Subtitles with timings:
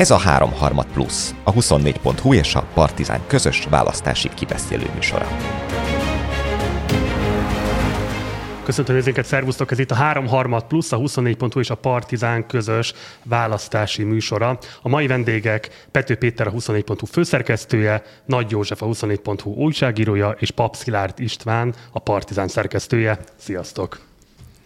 [0.00, 0.52] Ez a 3
[0.92, 5.26] plusz, a 24.hu és a Partizán közös választási kibeszélő műsora.
[8.64, 9.70] Köszöntöm nézőket, szervusztok!
[9.70, 12.92] Ez itt a 3 harmad plusz, a 24.hu és a Partizán közös
[13.24, 14.58] választási műsora.
[14.82, 20.76] A mai vendégek Pető Péter, a 24.hu főszerkesztője, Nagy József, a 24.hu újságírója, és Pap
[20.76, 23.18] Szilárd István, a Partizán szerkesztője.
[23.36, 24.00] Sziasztok!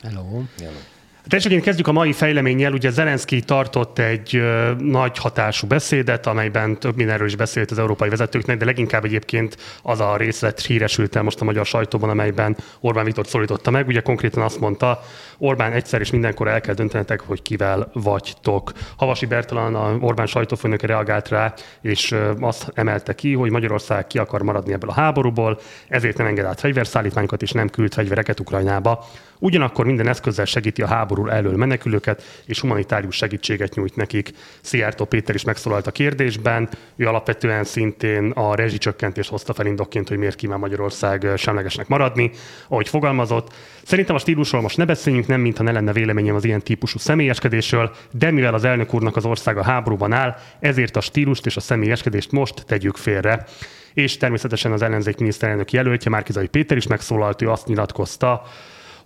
[0.03, 0.43] Hello!
[0.59, 0.94] Hello.
[1.29, 2.73] Tényleg kezdjük a mai fejleménnyel.
[2.73, 4.43] Ugye Zelenszky tartott egy
[4.79, 10.01] nagy hatású beszédet, amelyben több mindenről is beszélt az európai vezetőknek, de leginkább egyébként az
[10.01, 13.87] a részlet híresült el most a magyar sajtóban, amelyben Orbán Viktor szólította meg.
[13.87, 15.03] Ugye konkrétan azt mondta,
[15.39, 18.73] Orbán egyszer és mindenkor el kell döntenetek, hogy kivel vagytok.
[18.97, 24.43] Havasi Bertalan, a Orbán sajtófőnöke reagált rá, és azt emelte ki, hogy Magyarország ki akar
[24.43, 29.05] maradni ebből a háborúból, ezért nem enged át fegyverszállítmányokat és nem küld fegyvereket Ukrajnába.
[29.39, 34.31] Ugyanakkor minden eszközzel segíti a háború elől menekülőket, és humanitárius segítséget nyújt nekik.
[34.61, 40.19] Szijjártó Péter is megszólalt a kérdésben, ő alapvetően szintén a rezsicsökkentést hozta fel indokként, hogy
[40.19, 42.31] miért kíván Magyarország semlegesnek maradni,
[42.69, 43.53] ahogy fogalmazott.
[43.83, 47.95] Szerintem a stílusról most ne beszéljünk, nem mintha ne lenne véleményem az ilyen típusú személyeskedésről,
[48.11, 52.33] de mivel az elnök úrnak az országa háborúban áll, ezért a stílust és a személyeskedést
[52.33, 53.47] most tegyük félre
[53.95, 58.43] és természetesen az ellenzék miniszterelnök jelöltje, Márkizai Péter is megszólalt, ő azt nyilatkozta,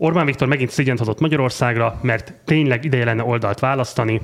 [0.01, 4.21] Orbán Viktor megint szigyent hozott Magyarországra, mert tényleg ideje lenne oldalt választani,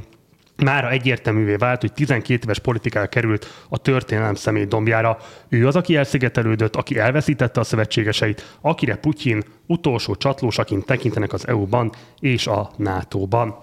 [0.57, 5.19] Mára egyértelművé vált, hogy 12 éves politikára került a történelem személy dombjára.
[5.49, 11.93] Ő az, aki elszigetelődött, aki elveszítette a szövetségeseit, akire Putyin utolsó csatlósaként tekintenek az EU-ban
[12.21, 13.59] és a NATO-ban.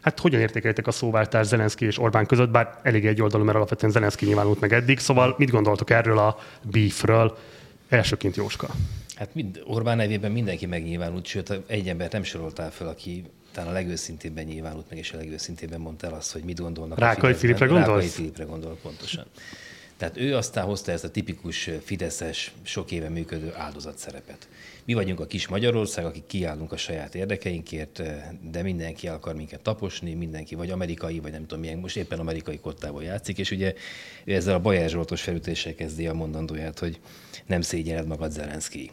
[0.00, 3.92] Hát hogyan értékeltek a szóváltás Zelenszky és Orbán között, bár elég egy oldalú, mert alapvetően
[3.92, 7.38] Zelenszky nyilvánult meg eddig, szóval mit gondoltok erről a beefről?
[7.88, 8.68] Elsőként Jóska.
[9.22, 13.72] Hát mind, Orbán nevében mindenki megnyilvánult, sőt egy embert nem soroltál fel, aki talán a
[13.72, 16.98] legőszintébben nyilvánult meg, és a legőszintébben mondta el azt, hogy mit gondolnak.
[16.98, 17.88] Rákai Filipre gondolsz?
[17.88, 19.26] Rákai Filipre gondol, pontosan.
[19.96, 24.48] Tehát ő aztán hozta ezt a tipikus fideszes, sok éve működő áldozatszerepet.
[24.84, 28.02] Mi vagyunk a kis Magyarország, akik kiállunk a saját érdekeinkért,
[28.50, 32.18] de mindenki el akar minket taposni, mindenki vagy amerikai, vagy nem tudom milyen, most éppen
[32.18, 33.74] amerikai kottából játszik, és ugye
[34.24, 37.00] ő ezzel a Bajár Zsoltos felütéssel kezdi a mondandóját, hogy
[37.46, 38.90] nem szégyened magad Zelenszky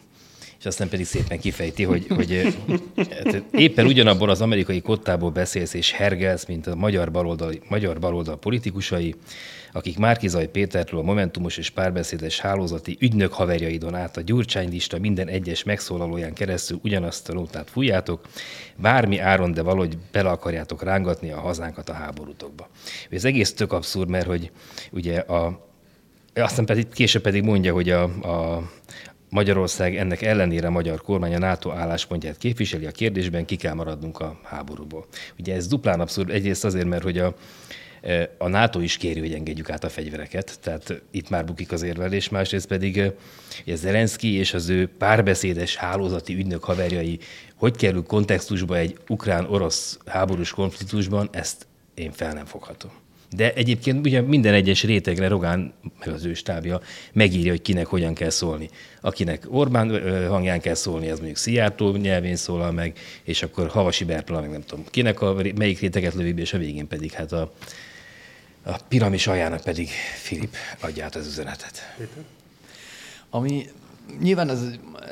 [0.60, 2.56] és aztán pedig szépen kifejti, hogy, hogy
[2.96, 8.38] hát éppen ugyanabból az amerikai kottából beszélsz és hergelsz, mint a magyar baloldal, magyar baloldal
[8.38, 9.14] politikusai,
[9.72, 15.62] akik Márkizaj Pétertől a Momentumos és párbeszédes hálózati ügynök haverjaidon át a gyurcsánylista minden egyes
[15.62, 18.26] megszólalóján keresztül ugyanazt a nótát fújjátok,
[18.76, 22.68] bármi áron, de valahogy bele akarjátok rángatni a hazánkat a háborútokba.
[23.10, 24.50] Ez egész tök abszurd, mert hogy
[24.90, 25.68] ugye a
[26.34, 28.62] aztán pedig később pedig mondja, hogy a, a,
[29.30, 34.40] Magyarország ennek ellenére magyar kormány a NATO álláspontját képviseli a kérdésben, ki kell maradnunk a
[34.42, 35.06] háborúból.
[35.38, 37.34] Ugye ez duplán abszurd, egyrészt azért, mert hogy a,
[38.00, 41.82] e, a NATO is kéri, hogy engedjük át a fegyvereket, tehát itt már bukik az
[41.82, 43.14] érvelés, másrészt pedig e,
[43.64, 47.18] hogy Zelenszky és az ő párbeszédes hálózati ügynök haverjai
[47.60, 52.90] hogy kerül kontextusba egy ukrán-orosz háborús konfliktusban, ezt én fel nem foghatom.
[53.36, 56.80] De egyébként ugye minden egyes rétegre Rogán, meg az ő stábja
[57.12, 58.68] megírja, hogy kinek hogyan kell szólni.
[59.00, 59.88] Akinek Orbán
[60.28, 64.62] hangján kell szólni, az mondjuk Szijjártó nyelvén szólal meg, és akkor Havasi Bertala, meg nem
[64.62, 67.52] tudom, kinek a, melyik réteget lövi, és a végén pedig hát a,
[68.62, 69.88] a piramis aljának pedig
[70.22, 71.96] Filip adja át az üzenetet.
[73.30, 73.66] Ami
[74.20, 74.64] nyilván ez,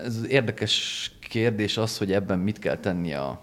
[0.04, 3.40] ez érdekes kérdés az, hogy ebben mit kell tenni a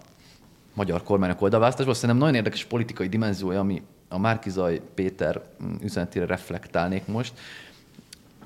[0.73, 1.93] magyar kormánynak oldalválasztásban.
[1.93, 5.41] Szerintem nagyon érdekes politikai dimenziója, ami a Márkizaj Péter
[5.83, 7.33] üzenetére reflektálnék most.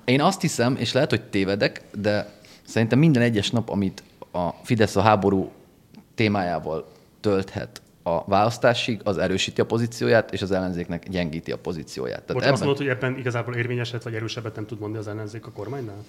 [0.06, 2.30] Én azt hiszem, és lehet, hogy tévedek, de
[2.62, 5.52] szerintem minden egyes nap, amit a Fidesz a háború
[6.16, 6.88] témájával
[7.20, 12.22] tölthet a választásig, az erősíti a pozícióját, és az ellenzéknek gyengíti a pozícióját.
[12.22, 12.54] Tehát Most ebben...
[12.54, 16.04] azt mondod, hogy ebben igazából érvényeset vagy erősebbet nem tud mondani az ellenzék a kormánynál?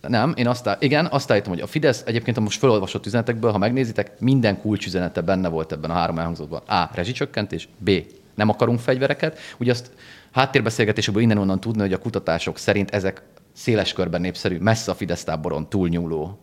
[0.00, 0.76] Nem, én azt, áll...
[0.80, 5.20] igen, azt állítom, hogy a Fidesz egyébként a most felolvasott üzenetekből, ha megnézitek, minden kulcsüzenete
[5.20, 6.62] benne volt ebben a három elhangzóban.
[6.66, 6.90] A.
[6.94, 7.90] Rezsicsökkentés, B
[8.40, 9.38] nem akarunk fegyvereket.
[9.58, 9.90] Ugye azt
[10.32, 13.22] háttérbeszélgetésekből innen-onnan tudni, hogy a kutatások szerint ezek
[13.52, 16.38] széles körben népszerű, messze a Fidesz táboron túlnyúló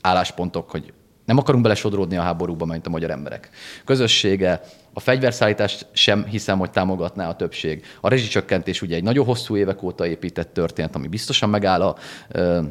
[0.00, 0.92] álláspontok, hogy
[1.24, 3.50] nem akarunk belesodródni a háborúba, mint a magyar emberek.
[3.84, 4.60] Közössége,
[4.92, 7.84] a fegyverszállítást sem hiszem, hogy támogatná a többség.
[8.00, 11.96] A rezsicsökkentés ugye egy nagyon hosszú évek óta épített történet, ami biztosan megáll a
[12.28, 12.62] ö,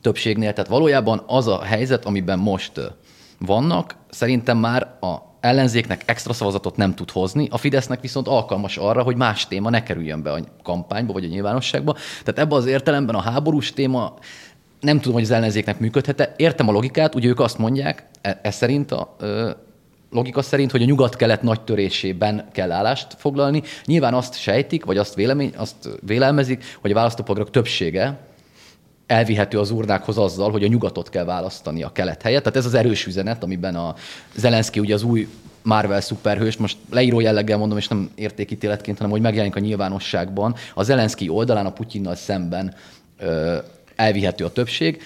[0.00, 0.52] többségnél.
[0.52, 2.80] Tehát valójában az a helyzet, amiben most
[3.38, 9.02] vannak, szerintem már a ellenzéknek extra szavazatot nem tud hozni, a Fidesznek viszont alkalmas arra,
[9.02, 11.92] hogy más téma ne kerüljön be a kampányba vagy a nyilvánosságba.
[11.92, 14.14] Tehát ebben az értelemben a háborús téma
[14.80, 16.34] nem tudom, hogy az ellenzéknek működhet-e.
[16.36, 19.50] Értem a logikát, ugye ők azt mondják, e, ez szerint a, ö,
[20.10, 23.62] logika szerint, hogy a nyugat-kelet nagy törésében kell állást foglalni.
[23.84, 28.18] Nyilván azt sejtik, vagy azt, vélemény, azt vélelmezik, hogy a választópolgárok többsége
[29.10, 32.42] elvihető az urnákhoz azzal, hogy a nyugatot kell választani a kelet helyett.
[32.42, 33.94] Tehát ez az erős üzenet, amiben a
[34.34, 35.28] Zelenszky ugye az új
[35.62, 40.82] Marvel szuperhős, most leíró jelleggel mondom, és nem értékítéletként, hanem hogy megjelenik a nyilvánosságban, a
[40.82, 42.74] Zelenszky oldalán a Putyinnal szemben
[43.18, 43.56] ö,
[43.96, 45.02] elvihető a többség.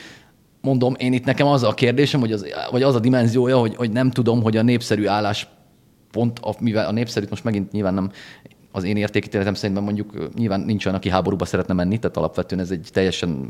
[0.60, 3.90] Mondom, én itt nekem az a kérdésem, hogy az, vagy az a dimenziója, hogy, hogy
[3.90, 8.10] nem tudom, hogy a népszerű álláspont, mivel a népszerűt most megint nyilván nem
[8.76, 12.70] az én értékítéletem szerint mondjuk nyilván nincs olyan, aki háborúba szeretne menni, tehát alapvetően ez
[12.70, 13.48] egy teljesen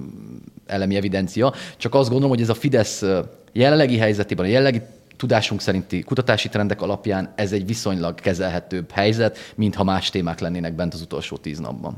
[0.67, 1.53] elemi evidencia.
[1.77, 3.05] Csak azt gondolom, hogy ez a Fidesz
[3.53, 4.83] jelenlegi helyzetében, a jelenlegi
[5.17, 10.95] tudásunk szerinti kutatási trendek alapján ez egy viszonylag kezelhetőbb helyzet, mintha más témák lennének bent
[10.95, 11.97] az utolsó tíz napban.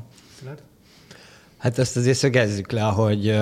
[1.57, 3.39] Hát ezt azért szögezzük le, hogy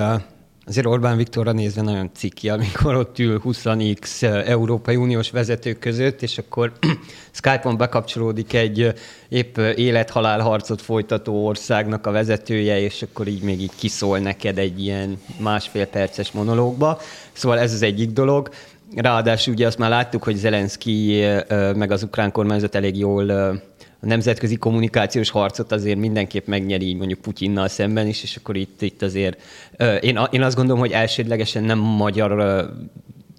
[0.67, 6.37] azért Orbán Viktorra nézve nagyon ciki, amikor ott ül 20x Európai Uniós vezetők között, és
[6.37, 6.71] akkor
[7.31, 8.93] Skype-on bekapcsolódik egy
[9.29, 14.81] épp élethalál harcot folytató országnak a vezetője, és akkor így még így kiszól neked egy
[14.83, 16.99] ilyen másfél perces monológba.
[17.33, 18.49] Szóval ez az egyik dolog.
[18.95, 21.25] Ráadásul ugye azt már láttuk, hogy Zelenszky
[21.75, 23.61] meg az ukrán kormányzat elég jól
[24.05, 29.01] a nemzetközi kommunikációs harcot azért mindenképp megnyeri mondjuk Putyinnal szemben is, és akkor itt, itt
[29.01, 29.41] azért
[29.99, 32.65] én, én azt gondolom, hogy elsődlegesen nem magyar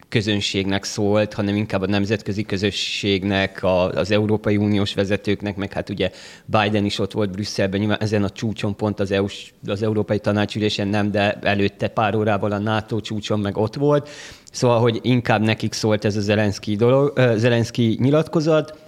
[0.09, 3.65] közönségnek szólt, hanem inkább a nemzetközi közösségnek,
[3.95, 6.11] az Európai Uniós vezetőknek, meg hát ugye
[6.45, 9.27] Biden is ott volt Brüsszelben, nyilván ezen a csúcson pont az, EU,
[9.67, 14.09] az Európai Tanácsülésen nem, de előtte pár órával a NATO csúcson meg ott volt.
[14.53, 18.86] Szóval, hogy inkább nekik szólt ez a Zelenszky, dolog, Zelenszky nyilatkozat,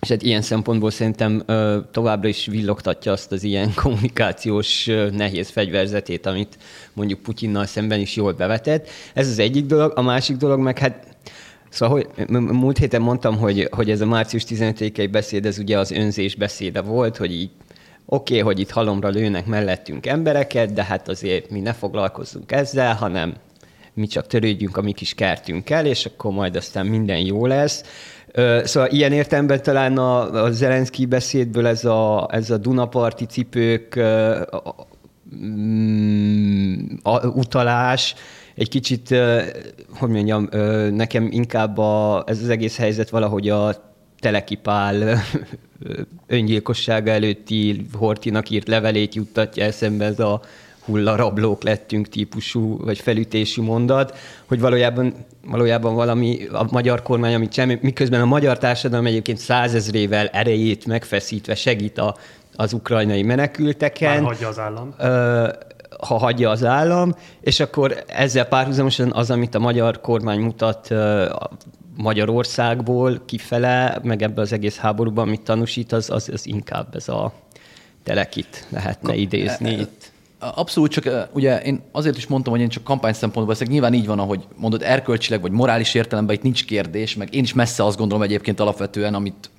[0.00, 5.48] és hát ilyen szempontból szerintem ö, továbbra is villogtatja azt az ilyen kommunikációs ö, nehéz
[5.48, 6.58] fegyverzetét, amit
[6.92, 8.88] mondjuk Putyinnal szemben is jól bevetett.
[9.14, 9.92] Ez az egyik dolog.
[9.94, 11.16] A másik dolog meg hát
[11.68, 15.90] Szóval hogy, múlt héten mondtam, hogy, hogy ez a március 15-i beszéd, ez ugye az
[15.90, 17.50] önzés beszéde volt, hogy így
[18.06, 22.94] oké, okay, hogy itt halomra lőnek mellettünk embereket, de hát azért mi ne foglalkozzunk ezzel,
[22.94, 23.34] hanem
[23.94, 27.82] mi csak törődjünk a mi kis kertünkkel, és akkor majd aztán minden jó lesz.
[28.64, 34.00] Szóval ilyen értelemben talán a, a Zelenszky beszédből ez a, ez a Dunaparti cipők
[35.36, 38.14] mm, a, utalás,
[38.54, 39.14] egy kicsit,
[39.98, 40.48] hogy mondjam,
[40.94, 43.74] nekem inkább a, ez az egész helyzet valahogy a
[44.20, 45.18] Telekipál
[46.26, 50.40] öngyilkossága előtti Hortinak írt levelét juttatja eszembe ez a
[50.86, 54.16] hullarablók lettünk típusú, vagy felütésű mondat,
[54.46, 55.14] hogy valójában,
[55.46, 61.54] valójában valami a magyar kormány, amit semmi, miközben a magyar társadalom egyébként százezrével erejét megfeszítve
[61.54, 62.16] segít a,
[62.56, 64.22] az ukrajnai menekülteken.
[64.22, 64.94] Már hagyja az állam.
[64.98, 65.48] Ö,
[66.00, 70.94] ha hagyja az állam, és akkor ezzel párhuzamosan az, amit a magyar kormány mutat
[71.96, 77.32] Magyarországból kifele, meg ebbe az egész háborúban, amit tanúsít, az, az, az inkább ez a
[78.02, 80.12] telekit lehetne idézni e, e, itt.
[80.38, 83.72] Abszolút, csak ugye én azért is mondtam, hogy én csak kampány szempontból beszélek.
[83.72, 87.52] Nyilván így van, ahogy mondod, erkölcsileg vagy morális értelemben itt nincs kérdés, meg én is
[87.52, 89.50] messze azt gondolom egyébként alapvetően, amit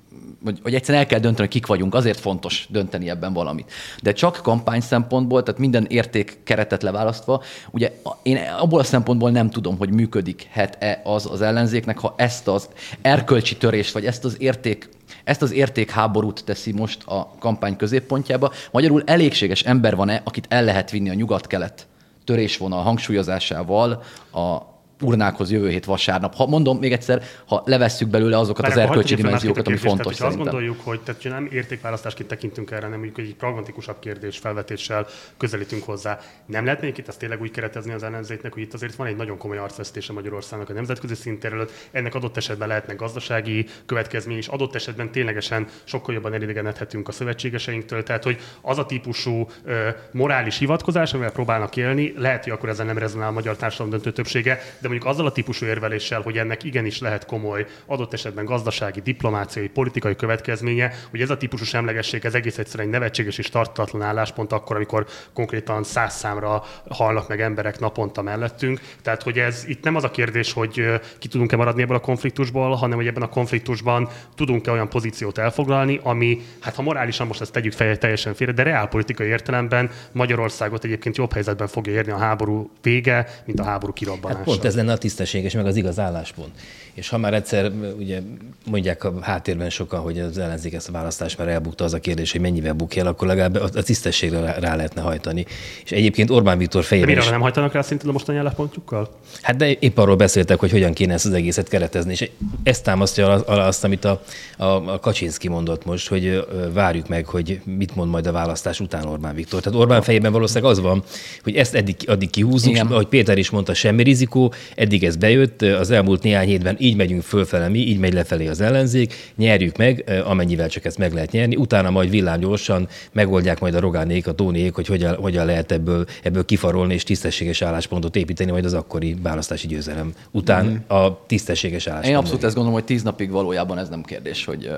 [0.44, 3.72] hogy, hogy egyszerűen el kell dönteni, hogy kik vagyunk, azért fontos dönteni ebben valamit.
[4.02, 9.50] De csak kampány szempontból, tehát minden érték keretet leválasztva, ugye én abból a szempontból nem
[9.50, 12.68] tudom, hogy működik-e az az ellenzéknek, ha ezt az
[13.02, 14.88] erkölcsi törést, vagy ezt az érték
[15.24, 18.52] ezt az értékháborút teszi most a kampány középpontjába.
[18.70, 21.86] Magyarul elégséges ember van-e, akit el lehet vinni a nyugat-kelet
[22.24, 24.58] törésvonal hangsúlyozásával a
[25.00, 26.34] urnákhoz jövő hét vasárnap.
[26.34, 30.32] Ha mondom még egyszer, ha levesszük belőle azokat Már az erkölcsi dimenziókat, ami fontos tehát,
[30.32, 35.84] Azt gondoljuk, hogy tehát, nem értékválasztásként tekintünk erre, nem mondjuk egy pragmatikusabb kérdés felvetéssel közelítünk
[35.84, 36.18] hozzá.
[36.46, 39.38] Nem lehetnék itt azt tényleg úgy keretezni az ellenzéknek, hogy itt azért van egy nagyon
[39.38, 41.68] komoly arcvesztése Magyarországnak a nemzetközi szintéről.
[41.90, 48.02] Ennek adott esetben lehetnek gazdasági következmény, és adott esetben ténylegesen sokkal jobban elidegenedhetünk a szövetségeseinktől.
[48.02, 52.86] Tehát, hogy az a típusú ö, morális hivatkozás, amivel próbálnak élni, lehet, hogy akkor ezen
[52.86, 56.38] nem rezonál a magyar társadalom döntő többsége, de de mondjuk azzal a típusú érveléssel, hogy
[56.38, 62.24] ennek igenis lehet komoly, adott esetben gazdasági, diplomáciai, politikai következménye, hogy ez a típusú semlegesség
[62.24, 67.40] ez egész egyszerűen egy nevetséges és tartatlan álláspont akkor, amikor konkrétan száz számra halnak meg
[67.40, 68.80] emberek naponta mellettünk.
[69.02, 72.74] Tehát, hogy ez itt nem az a kérdés, hogy ki tudunk-e maradni ebből a konfliktusból,
[72.74, 77.52] hanem hogy ebben a konfliktusban tudunk-e olyan pozíciót elfoglalni, ami, hát ha morálisan most ezt
[77.52, 82.70] tegyük fel teljesen félre, de reálpolitikai értelemben Magyarországot egyébként jobb helyzetben fogja érni a háború
[82.82, 84.38] vége, mint a háború kirobbanása.
[84.38, 86.50] Hát pont ez lenne a tisztességes, meg az igaz álláspont.
[86.94, 88.20] És ha már egyszer ugye
[88.66, 92.32] mondják a háttérben sokan, hogy az ellenzék ezt a választást már elbukta, az a kérdés,
[92.32, 95.46] hogy mennyivel bukja el, akkor legalább a tisztességre rá lehetne hajtani.
[95.84, 97.08] És egyébként Orbán Viktor fejében.
[97.10, 97.30] Mire is...
[97.30, 99.10] nem hajtanak rá szintén a mostani álláspontjukkal?
[99.42, 102.12] Hát de épp arról beszéltek, hogy hogyan kéne ezt az egészet keretezni.
[102.12, 102.30] És
[102.62, 104.22] ezt támasztja azt, amit a,
[104.56, 109.04] a, a Kaczynszki mondott most, hogy várjuk meg, hogy mit mond majd a választás után
[109.06, 109.60] Orbán Viktor.
[109.60, 111.02] Tehát Orbán fejében valószínűleg az van,
[111.42, 112.86] hogy ezt eddig, addig kihúzzuk, Igen.
[112.86, 117.22] ahogy Péter is mondta, semmi rizikó, eddig ez bejött, az elmúlt néhány hétben így megyünk
[117.22, 121.56] fölfele mi, így megy lefelé az ellenzék, nyerjük meg, amennyivel csak ezt meg lehet nyerni,
[121.56, 126.44] utána majd villámgyorsan megoldják majd a rogánék, a tónék, hogy hogyan, hogyan lehet ebből, ebből
[126.44, 130.96] kifarolni és tisztességes álláspontot építeni majd az akkori választási győzelem után mm.
[130.96, 132.12] a tisztességes álláspont.
[132.12, 134.70] Én abszolút ezt gondolom, hogy tíz napig valójában ez nem kérdés, hogy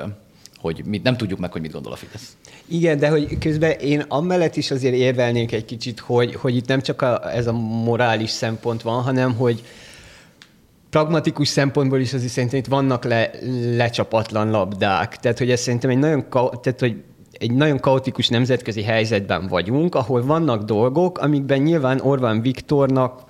[0.60, 2.36] hogy mit, nem tudjuk meg, hogy mit gondol a Fidesz.
[2.66, 6.80] Igen, de hogy közben én amellett is azért érvelnék egy kicsit, hogy, hogy itt nem
[6.80, 9.62] csak a, ez a morális szempont van, hanem hogy
[10.90, 13.30] pragmatikus szempontból is azért szerintem itt vannak le,
[13.76, 15.16] lecsapatlan labdák.
[15.16, 17.02] Tehát, hogy ez szerintem egy nagyon, tehát, hogy
[17.32, 23.29] egy nagyon kaotikus nemzetközi helyzetben vagyunk, ahol vannak dolgok, amikben nyilván Orbán Viktornak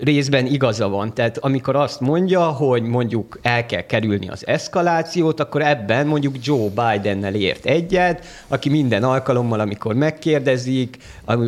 [0.00, 1.14] részben igaza van.
[1.14, 6.68] Tehát amikor azt mondja, hogy mondjuk el kell kerülni az eszkalációt, akkor ebben mondjuk Joe
[6.68, 10.96] Bidennel ért egyet, aki minden alkalommal, amikor megkérdezik,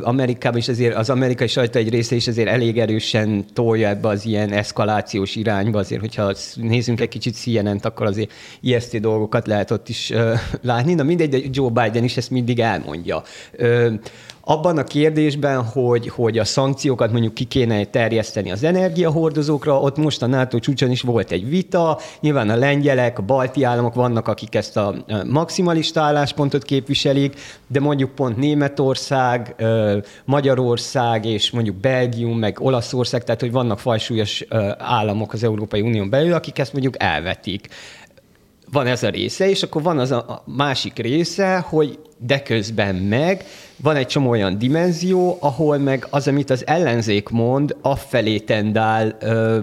[0.01, 4.27] Amerikában is azért az amerikai sajtó egy része is azért elég erősen tolja ebbe az
[4.27, 9.89] ilyen eszkalációs irányba, azért, hogyha nézzünk egy kicsit cnn akkor azért ijesztő dolgokat lehet ott
[9.89, 10.33] is uh,
[10.63, 10.95] látni.
[10.95, 13.23] Na mindegy, de Joe Biden is ezt mindig elmondja.
[13.59, 13.95] Uh,
[14.45, 20.23] abban a kérdésben, hogy, hogy a szankciókat mondjuk ki kéne terjeszteni az energiahordozókra, ott most
[20.23, 24.55] a NATO csúcson is volt egy vita, nyilván a lengyelek, a balti államok vannak, akik
[24.55, 24.95] ezt a
[25.27, 29.55] maximalista álláspontot képviselik, de mondjuk pont Németország,
[30.25, 34.45] Magyarország és mondjuk Belgium, meg Olaszország, tehát hogy vannak fajsúlyos
[34.79, 37.69] államok az Európai Unión belül, akik ezt mondjuk elvetik.
[38.73, 43.45] Van ez a része, és akkor van az a másik része, hogy de közben meg
[43.77, 49.59] van egy csomó olyan dimenzió, ahol meg az, amit az ellenzék mond, afelé tendál ö,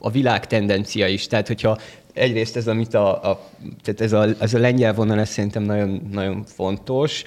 [0.00, 1.26] a világ tendencia is.
[1.26, 1.78] Tehát, hogyha
[2.12, 3.40] egyrészt ez, amit a, a,
[3.82, 7.22] tehát ez a, ez a lengyel vonal, ez szerintem nagyon, nagyon fontos,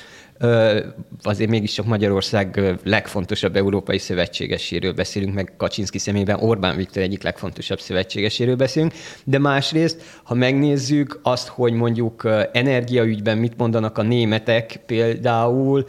[1.22, 8.56] azért mégiscsak Magyarország legfontosabb európai szövetségeséről beszélünk, meg Kaczynszki szemében Orbán Viktor egyik legfontosabb szövetségeséről
[8.56, 15.86] beszélünk, de másrészt, ha megnézzük azt, hogy mondjuk energiaügyben mit mondanak a németek például,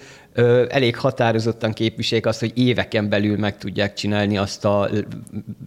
[0.69, 4.91] elég határozottan képviselik azt, hogy éveken belül meg tudják csinálni azt a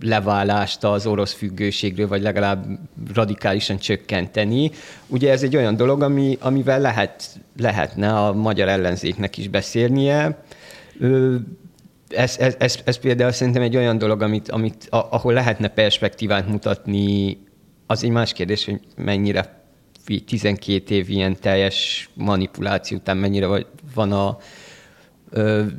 [0.01, 2.65] leválást az orosz függőségről, vagy legalább
[3.13, 4.71] radikálisan csökkenteni.
[5.07, 10.43] Ugye ez egy olyan dolog, ami, amivel lehet, lehetne a magyar ellenzéknek is beszélnie.
[12.09, 17.37] Ez, ez, ez, ez például szerintem egy olyan dolog, amit, amit, ahol lehetne perspektívát mutatni,
[17.87, 19.58] az egy más kérdés, hogy mennyire
[20.17, 24.37] 12 év ilyen teljes manipuláció után mennyire van a,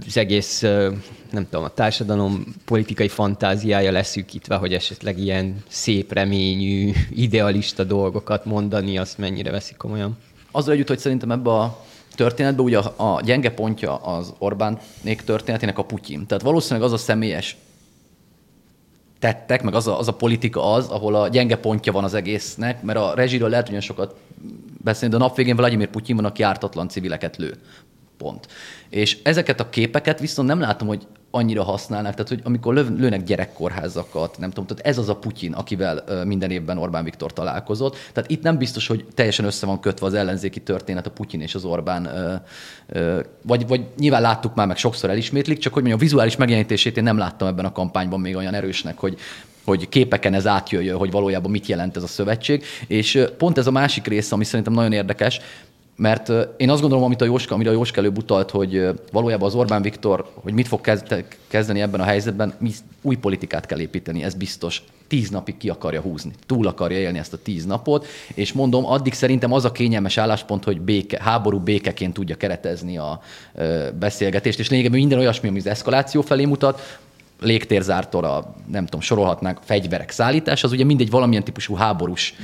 [0.07, 0.61] az egész,
[1.31, 8.99] nem tudom, a társadalom politikai fantáziája leszűkítve, hogy esetleg ilyen szép reményű, idealista dolgokat mondani,
[8.99, 10.19] azt mennyire veszik komolyan.
[10.51, 11.85] Azzal együtt, hogy szerintem ebbe a
[12.15, 16.27] történetben ugye a, a gyenge pontja az Orbánék történetének a Putyin.
[16.27, 17.57] Tehát valószínűleg az a személyes
[19.21, 22.83] tettek, meg az a, az a politika az, ahol a gyenge pontja van az egésznek,
[22.83, 24.15] mert a rezsiről lehet hogy sokat
[24.83, 27.59] beszélni, de a nap végén Vladimir Putyin van, aki ártatlan civileket lő.
[28.17, 28.47] Pont.
[28.89, 34.39] És ezeket a képeket viszont nem látom, hogy annyira használnak, tehát hogy amikor lőnek gyerekkorházakat,
[34.39, 37.97] nem tudom, tehát ez az a Putyin, akivel minden évben Orbán Viktor találkozott.
[38.13, 41.55] Tehát itt nem biztos, hogy teljesen össze van kötve az ellenzéki történet a Putyin és
[41.55, 42.09] az Orbán,
[43.43, 47.03] vagy, vagy nyilván láttuk már, meg sokszor elismétlik, csak hogy mondjam, a vizuális megjelenítését én
[47.03, 49.19] nem láttam ebben a kampányban még olyan erősnek, hogy,
[49.65, 52.65] hogy képeken ez átjöjjön, hogy valójában mit jelent ez a szövetség.
[52.87, 55.41] És pont ez a másik része, ami szerintem nagyon érdekes,
[56.01, 59.55] mert én azt gondolom, amit a Jóska, amire a Jóska előbb utalt, hogy valójában az
[59.55, 60.81] Orbán Viktor, hogy mit fog
[61.49, 62.71] kezdeni ebben a helyzetben, mi
[63.03, 64.83] új politikát kell építeni, ez biztos.
[65.09, 69.13] Tíz napig ki akarja húzni, túl akarja élni ezt a tíz napot, és mondom, addig
[69.13, 73.21] szerintem az a kényelmes álláspont, hogy béke, háború békeként tudja keretezni a
[73.99, 76.99] beszélgetést, és lényegében minden olyasmi, ami az eszkaláció felé mutat,
[77.41, 82.35] légtérzártól a, nem tudom, sorolhatnánk, fegyverek szállítás, az ugye mindegy valamilyen típusú háborús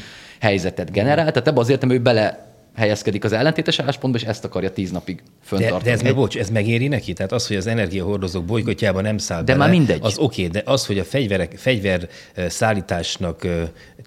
[0.40, 2.45] helyzetet generál, tehát ebbe azért, ő bele
[2.76, 5.82] helyezkedik az ellentétes álláspontba, és ezt akarja tíz napig föntartani.
[5.82, 7.12] De, de ez, meg, bocs, ez megéri neki?
[7.12, 9.98] Tehát az, hogy az energiahordozók bolykotjában nem száll De bele, már mindegy.
[10.02, 12.08] Az oké, okay, de az, hogy a fegyverek, fegyver
[12.48, 13.46] szállításnak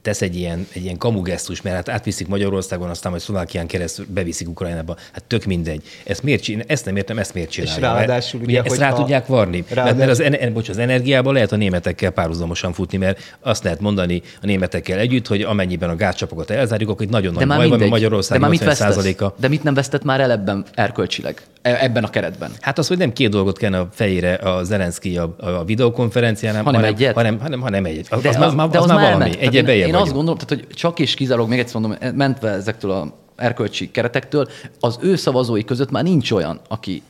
[0.02, 4.50] tesz egy ilyen, egy ilyen kamugesztus, mert hát átviszik Magyarországon, aztán majd Szlovákián keresztül beviszik
[4.50, 4.96] Ukrajnába.
[5.12, 5.82] Hát tök mindegy.
[6.04, 7.78] Ezt, miért csinál, ezt nem értem, ezt miért csinálják.
[7.78, 9.64] És ráadásul ugye, ezt rá hogyha- tudják varni.
[9.70, 13.64] Ráadásul- Mert, mert az, ener, bocs, az energiában lehet a németekkel párhuzamosan futni, mert azt
[13.64, 17.56] lehet mondani a németekkel együtt, hogy amennyiben a gázcsapokat elzárjuk, akkor itt nagyon nagy De
[17.56, 17.88] baj van.
[17.88, 18.64] Magyarország de már mit?
[18.64, 19.34] 80%-a.
[19.40, 21.42] De mit nem vesztett már el ebben erkölcsileg?
[21.62, 22.52] E- Ebben a keretben?
[22.60, 26.74] Hát az, hogy nem két dolgot kellene a fejére a Zelenszky a, a videokonferencián, Hanem
[26.74, 27.14] hanem, egyet?
[27.14, 28.06] hanem, hanem, hanem egyet.
[28.10, 29.32] Az, De az, az, az, az, már valami.
[29.40, 30.26] Egyet én, én azt vagyunk.
[30.26, 34.98] gondolom, tehát, hogy csak és kizárólag, még egyszer mondom, mentve ezektől a erkölcsi keretektől, az
[35.02, 37.02] ő szavazói között már nincs olyan, aki,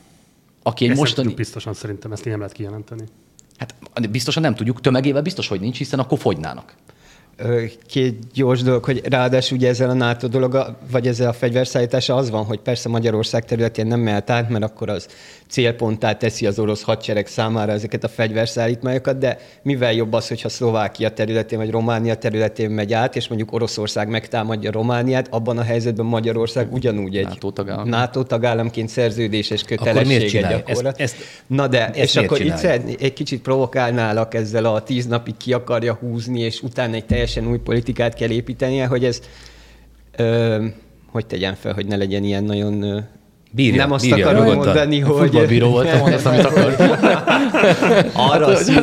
[0.62, 1.26] aki egy Ezt mostani...
[1.26, 3.04] tudjuk biztosan szerintem, ezt így nem lehet kijelenteni.
[3.56, 3.74] Hát
[4.10, 6.74] biztosan nem tudjuk, tömegével biztos, hogy nincs, hiszen akkor fogynának.
[7.86, 12.30] Két gyors dolog, hogy ráadásul ugye ezzel a NATO dolog, vagy ezzel a fegyverszállítása az
[12.30, 15.06] van, hogy persze Magyarország területén nem mehet át, mert akkor az
[15.48, 21.10] célponttá teszi az orosz hadsereg számára ezeket a fegyverszállítmányokat, de mivel jobb az, hogyha Szlovákia
[21.10, 26.72] területén vagy Románia területén megy át, és mondjuk Oroszország megtámadja Romániát, abban a helyzetben Magyarország
[26.72, 27.88] ugyanúgy egy NATO tagállam.
[27.88, 31.00] NATO tagállamként szerződéses kötelessége gyakorlat.
[31.00, 32.62] Ezt- ezt- Na de, ezt és akkor itt csinálja?
[32.68, 37.50] szeretné- egy kicsit provokálnálak ezzel a tíz napig ki akarja húzni, és utána egy teljesen
[37.50, 39.20] új politikát kell építenie, hogy ez,
[40.16, 40.64] ö,
[41.06, 42.82] hogy tegyen fel, hogy ne legyen ilyen nagyon...
[42.82, 42.98] Ö,
[43.52, 44.74] Bírja, nem azt bírja, akarom nyugodtan.
[44.74, 45.20] mondani, hogy...
[45.20, 46.74] Futballbíró voltam, mondasz, amit akar.
[48.12, 48.82] Arra szín,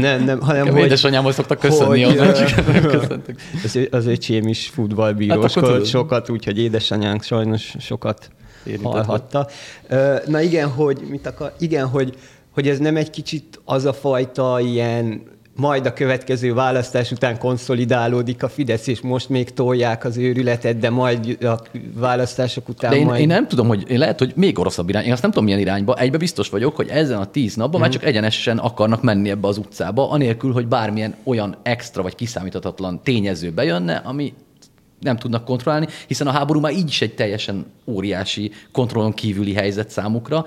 [0.00, 0.84] nem, nem, hanem Nekem hogy...
[0.84, 2.66] édesanyámhoz szoktak köszönni, hogy, onnan csak
[3.08, 3.20] nem.
[3.64, 5.86] Az, az öcsém is Hát futballbíróskodott akkor tudod.
[5.86, 8.30] sokat, úgyhogy édesanyánk sajnos sokat
[8.64, 9.48] Érintett hallhatta.
[10.26, 12.14] Na igen, hogy mit akar, igen, hogy,
[12.50, 15.22] hogy ez nem egy kicsit az a fajta ilyen
[15.58, 20.90] majd a következő választás után konszolidálódik a Fidesz, és most még tolják az őrületet, de
[20.90, 21.62] majd a
[21.94, 23.20] választások után De én, majd...
[23.20, 25.04] én, nem tudom, hogy én lehet, hogy még oroszlabb irány.
[25.04, 25.96] Én azt nem tudom, milyen irányba.
[25.96, 29.58] Egybe biztos vagyok, hogy ezen a tíz napban már csak egyenesen akarnak menni ebbe az
[29.58, 34.34] utcába, anélkül, hogy bármilyen olyan extra vagy kiszámíthatatlan tényező bejönne, ami
[35.00, 39.90] nem tudnak kontrollálni, hiszen a háború már így is egy teljesen óriási kontrollon kívüli helyzet
[39.90, 40.44] számukra,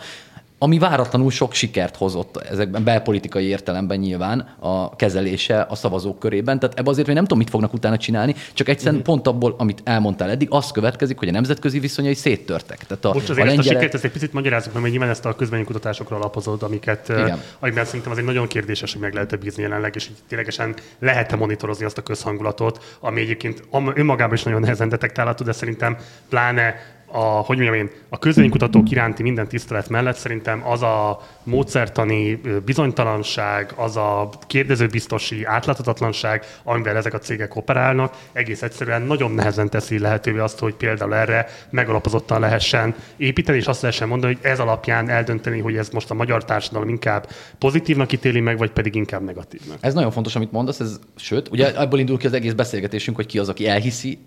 [0.63, 6.59] ami váratlanul sok sikert hozott ezekben belpolitikai értelemben nyilván a kezelése a szavazók körében.
[6.59, 9.03] Tehát ebbe azért még nem tudom, mit fognak utána csinálni, csak egyszerűen Mhm.
[9.03, 12.77] pont abból, amit elmondtál eddig, az következik, hogy a nemzetközi viszonyai széttörtek.
[12.87, 15.11] Tehát a, Most a azért ezt a sikert, ezt egy picit magyarázzuk meg, mert nyilván
[15.11, 17.41] ezt a közvéleménykutatásokra alapozod, amiket, Igen.
[17.59, 21.85] Amikben szerintem azért nagyon kérdéses, hogy meg lehet-e bízni jelenleg, és hogy ténylegesen lehet-e monitorozni
[21.85, 25.97] azt a közhangulatot, ami egyébként önmagában is nagyon nehezen detektálható, de szerintem
[26.29, 26.75] pláne
[27.11, 33.73] a, hogy mondjam én, a közvénykutatók iránti minden tisztelet mellett szerintem az a módszertani bizonytalanság,
[33.75, 40.39] az a kérdezőbiztosi átláthatatlanság, amivel ezek a cégek operálnak, egész egyszerűen nagyon nehezen teszi lehetővé
[40.39, 45.59] azt, hogy például erre megalapozottan lehessen építeni, és azt lehessen mondani, hogy ez alapján eldönteni,
[45.59, 49.77] hogy ez most a magyar társadalom inkább pozitívnak ítéli meg, vagy pedig inkább negatívnak.
[49.81, 53.25] Ez nagyon fontos, amit mondasz, ez, sőt, ugye ebből indul ki az egész beszélgetésünk, hogy
[53.25, 54.19] ki az, aki elhiszi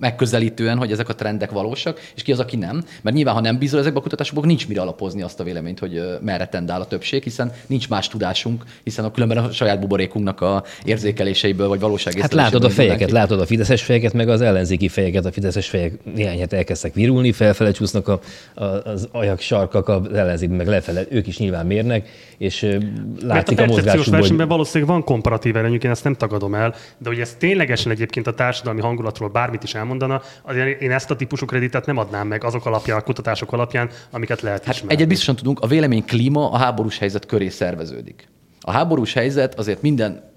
[0.00, 2.84] megközelítően, hogy ezek a trendek valósak, és ki az, aki nem.
[3.02, 6.02] Mert nyilván, ha nem bízol ezekben a kutatásokban, nincs mire alapozni azt a véleményt, hogy
[6.20, 10.64] merre tendál a többség, hiszen nincs más tudásunk, hiszen a különben a saját buborékunknak a
[10.84, 13.12] érzékeléseiből vagy Hát valóságészleléséből látod a fejeket, ki.
[13.12, 15.24] látod a fideszes fejeket, meg az ellenzéki fejeket.
[15.24, 18.20] A fideszes fejek néhány hete elkezdtek virulni, felfele csúsznak a,
[18.54, 22.82] a, az ajak sarkak, az ellenzék meg lefele, ők is nyilván mérnek, és ö, Mert
[23.22, 26.74] a látszik a, mozgásukból, versenyben hogy valószínűleg van komparatív előnyük, én ezt nem tagadom el,
[26.98, 31.16] de hogy ez ténylegesen egyébként a társadalmi hangulatról bármit is elmondana, azért én ezt a
[31.16, 34.94] típusú kreditet nem adnám meg azok alapján, a kutatások alapján, amiket lehet Hát ismerni.
[34.94, 38.28] egyet biztosan tudunk, a vélemény klíma a háborús helyzet köré szerveződik.
[38.60, 40.34] A háborús helyzet azért minden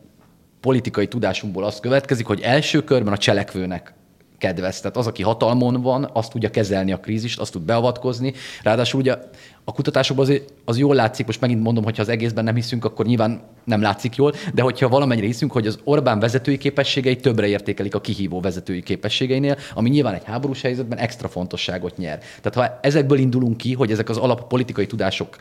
[0.59, 3.93] politikai tudásunkból az következik, hogy első körben a cselekvőnek
[4.39, 4.79] kedvez.
[4.79, 8.33] Tehát az, aki hatalmon van, azt tudja kezelni a krízist, azt tud beavatkozni.
[8.63, 9.17] Ráadásul ugye
[9.63, 12.85] a kutatásokban az, az jól látszik, most megint mondom, hogy ha az egészben nem hiszünk,
[12.85, 17.47] akkor nyilván nem látszik jól, de hogyha valamennyire hiszünk, hogy az Orbán vezetői képességei többre
[17.47, 22.19] értékelik a kihívó vezetői képességeinél, ami nyilván egy háborús helyzetben extra fontosságot nyer.
[22.41, 25.37] Tehát ha ezekből indulunk ki, hogy ezek az alappolitikai tudások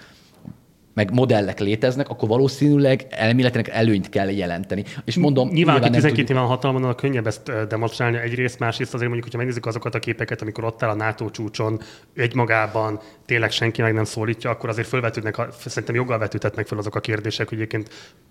[0.98, 4.84] meg modellek léteznek, akkor valószínűleg elméletileg előnyt kell jelenteni.
[5.04, 9.10] És mondom, Nyilván, aki nem 12 tudjuk- éven hatalmon könnyebb ezt demonstrálni egyrészt, másrészt azért
[9.10, 11.80] mondjuk, hogyha megnézzük azokat a képeket, amikor ott áll a NATO csúcson
[12.16, 17.00] egymagában tényleg senki meg nem szólítja, akkor azért fölvetődnek, szerintem joggal vetődhetnek föl azok a
[17.00, 17.90] kérdések, hogy egyébként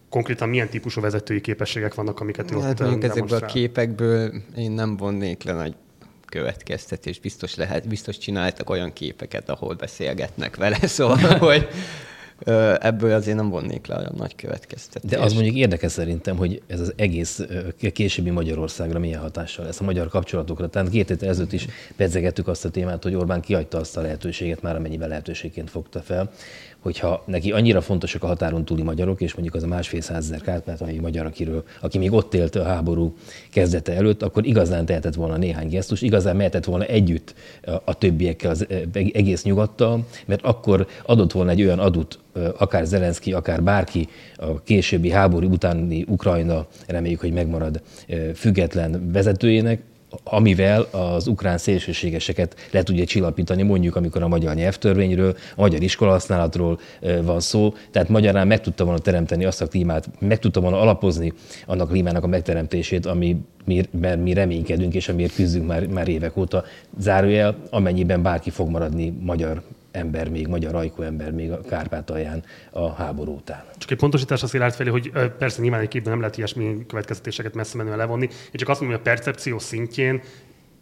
[0.09, 4.71] konkrétan milyen típusú vezetői képességek vannak, amiket ott Hát ö, mondjuk ezekből a képekből én
[4.71, 5.75] nem vonnék le nagy
[6.25, 7.19] következtetés.
[7.19, 11.67] Biztos lehet, biztos csináltak olyan képeket, ahol beszélgetnek vele, szóval, hogy
[12.79, 15.13] ebből azért nem vonnék le olyan nagy következtetést.
[15.13, 17.45] De az mondjuk érdekes szerintem, hogy ez az egész
[17.93, 20.67] későbbi Magyarországra milyen hatással lesz a magyar kapcsolatokra.
[20.67, 24.61] Tehát két héttel ezelőtt is pedzegettük azt a témát, hogy Orbán kiadta azt a lehetőséget,
[24.61, 26.31] már amennyiben lehetőségként fogta fel,
[26.79, 30.81] hogyha neki annyira fontosak a határon túli magyarok, és mondjuk az a másfél százezer kárpát,
[30.81, 33.15] ami magyar, akiről, aki még ott élt a háború
[33.51, 37.33] kezdete előtt, akkor igazán tehetett volna néhány gesztus, igazán mehetett volna együtt
[37.85, 42.19] a, többiekkel, az egész nyugattal, mert akkor adott volna egy olyan adut,
[42.57, 47.81] akár Zelenszky, akár bárki a későbbi háború utáni Ukrajna, reméljük, hogy megmarad
[48.35, 49.81] független vezetőjének,
[50.23, 56.79] amivel az ukrán szélsőségeseket le tudja csillapítani, mondjuk amikor a magyar nyelvtörvényről, a magyar iskolahasználatról
[57.21, 57.73] van szó.
[57.91, 61.33] Tehát magyarán meg tudta volna teremteni azt a klímát, meg tudta volna alapozni
[61.65, 63.37] annak a klímának a megteremtését, ami
[63.91, 66.63] mert mi reménykedünk, és amiért küzdünk már, már évek óta.
[66.99, 69.61] Zárójel, amennyiben bárki fog maradni magyar
[69.97, 73.63] ember még, magyar ajkú ember még a Kárpátalján a háború után.
[73.77, 77.53] Csak egy pontosítás az állt felé, hogy persze nyilván egy képben nem lehet ilyesmi következtetéseket
[77.53, 78.25] messze menően levonni.
[78.25, 80.21] Én csak azt mondom, hogy a percepció szintjén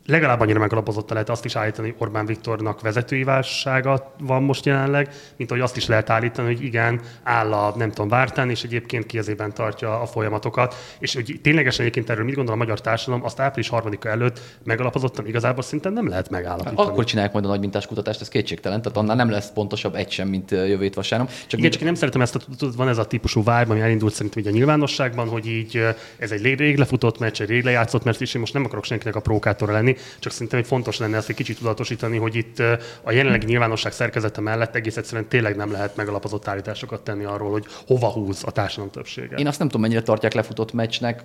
[0.06, 5.10] legalább annyira megalapozott lehet azt is állítani, hogy Orbán Viktornak vezetői válsága van most jelenleg,
[5.38, 9.06] mint hogy azt is lehet állítani, hogy igen, áll a nem tudom, vártán, és egyébként
[9.06, 10.76] kiezében tartja a folyamatokat.
[11.00, 15.28] És hogy ténylegesen egyébként erről mit gondol a magyar társadalom, azt április harmadika előtt megalapozottan
[15.28, 16.89] igazából szinten nem lehet megállapítani.
[16.89, 20.12] Akkor csinálják majd a nagy mintás kutatást, ez kétségtelen, tehát annál nem lesz pontosabb egy
[20.12, 21.30] sem, mint jövő vasárnap.
[21.48, 22.39] Csak igen, csak én nem szeretem ezt, a,
[22.76, 25.86] van ez a típusú vibe, ami elindult szerintem így a nyilvánosságban, hogy így
[26.18, 29.15] ez egy rég lefutott meccs, egy rég lejátszott meccs, és én most nem akarok senkinek
[29.15, 32.60] a prókátora lenni, csak szerintem hogy fontos lenne ezt egy kicsit tudatosítani, hogy itt
[33.01, 37.65] a jelenlegi nyilvánosság szerkezete mellett egész egyszerűen tényleg nem lehet megalapozott állításokat tenni arról, hogy
[37.88, 39.36] hova húz a társadalom többsége.
[39.36, 41.23] Én azt nem tudom, mennyire tartják lefutott meccsnek,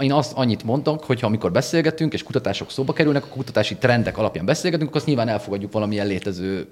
[0.00, 4.18] én azt annyit mondok, hogy ha amikor beszélgetünk, és kutatások szóba kerülnek, a kutatási trendek
[4.18, 6.66] alapján beszélgetünk, akkor azt nyilván elfogadjuk valamilyen létező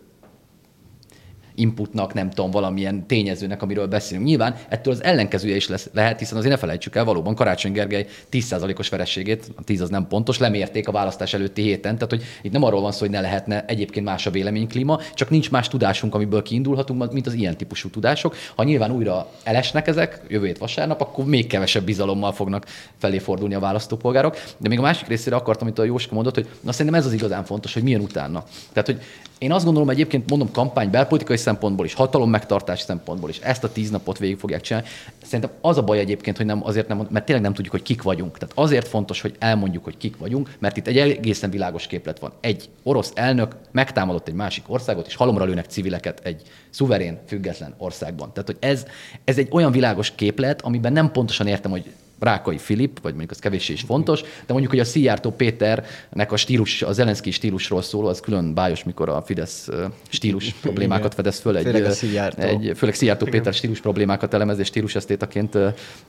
[1.55, 4.27] inputnak, nem tudom, valamilyen tényezőnek, amiről beszélünk.
[4.27, 8.07] Nyilván ettől az ellenkezője is lesz, lehet, hiszen azért ne felejtsük el, valóban Karácsony Gergely
[8.31, 12.53] 10%-os verességét, a 10 az nem pontos, lemérték a választás előtti héten, tehát hogy itt
[12.53, 16.15] nem arról van szó, hogy ne lehetne egyébként más a véleményklíma, csak nincs más tudásunk,
[16.15, 18.37] amiből kiindulhatunk, mint az ilyen típusú tudások.
[18.57, 22.67] Ha nyilván újra elesnek ezek jövő hét vasárnap, akkor még kevesebb bizalommal fognak
[22.99, 24.37] felé fordulni a választópolgárok.
[24.59, 27.13] De még a másik részére akartam, amit a Jóska mondott, hogy na szerintem ez az
[27.13, 28.45] igazán fontos, hogy milyen utána.
[28.73, 29.01] Tehát, hogy
[29.39, 33.73] én azt gondolom, egyébként mondom kampány belpolitikai szempontból is, hatalom megtartás szempontból is, ezt a
[33.73, 34.89] tíz napot végig fogják csinálni.
[35.23, 38.03] Szerintem az a baj egyébként, hogy nem azért nem, mert tényleg nem tudjuk, hogy kik
[38.03, 38.39] vagyunk.
[38.39, 42.33] Tehát azért fontos, hogy elmondjuk, hogy kik vagyunk, mert itt egy egészen világos képlet van.
[42.41, 48.33] Egy orosz elnök megtámadott egy másik országot, és halomra lőnek civileket egy szuverén, független országban.
[48.33, 48.87] Tehát, hogy ez,
[49.25, 53.39] ez egy olyan világos képlet, amiben nem pontosan értem, hogy Rákai Filip, vagy mondjuk az
[53.39, 58.09] kevéssé is fontos, de mondjuk, hogy a Szijjártó Péternek a stílus, az Zelenszky stílusról szóló,
[58.09, 59.69] az külön bájos, mikor a Fidesz
[60.09, 61.57] stílus problémákat fedez föl.
[61.57, 65.59] Egy, főleg, egy, főleg Szijjártó Péter stílus problémákat elemez, és stílus esztétaként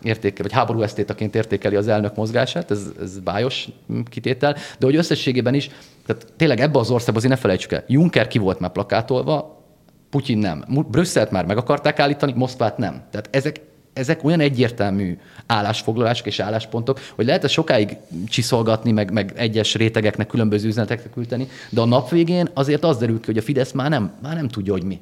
[0.04, 3.68] értékel, vagy háború esztétaként értékeli az elnök mozgását, ez, ez bájos
[4.10, 5.70] kitétel, de hogy összességében is,
[6.06, 9.64] tehát tényleg ebbe az országban azért ne felejtsük el, Juncker ki volt már plakátolva,
[10.10, 10.64] Putyin nem.
[10.92, 13.04] Brüsszelt már meg akarták állítani, Moszkvát nem.
[13.12, 13.62] Tehát ezek
[13.96, 20.28] ezek olyan egyértelmű állásfoglalások és álláspontok, hogy lehet ezt sokáig csiszolgatni, meg, meg egyes rétegeknek
[20.28, 23.90] különböző üzenetekre küldeni, de a nap végén azért az derül ki, hogy a Fidesz már
[23.90, 25.00] nem, már nem tudja, hogy mi.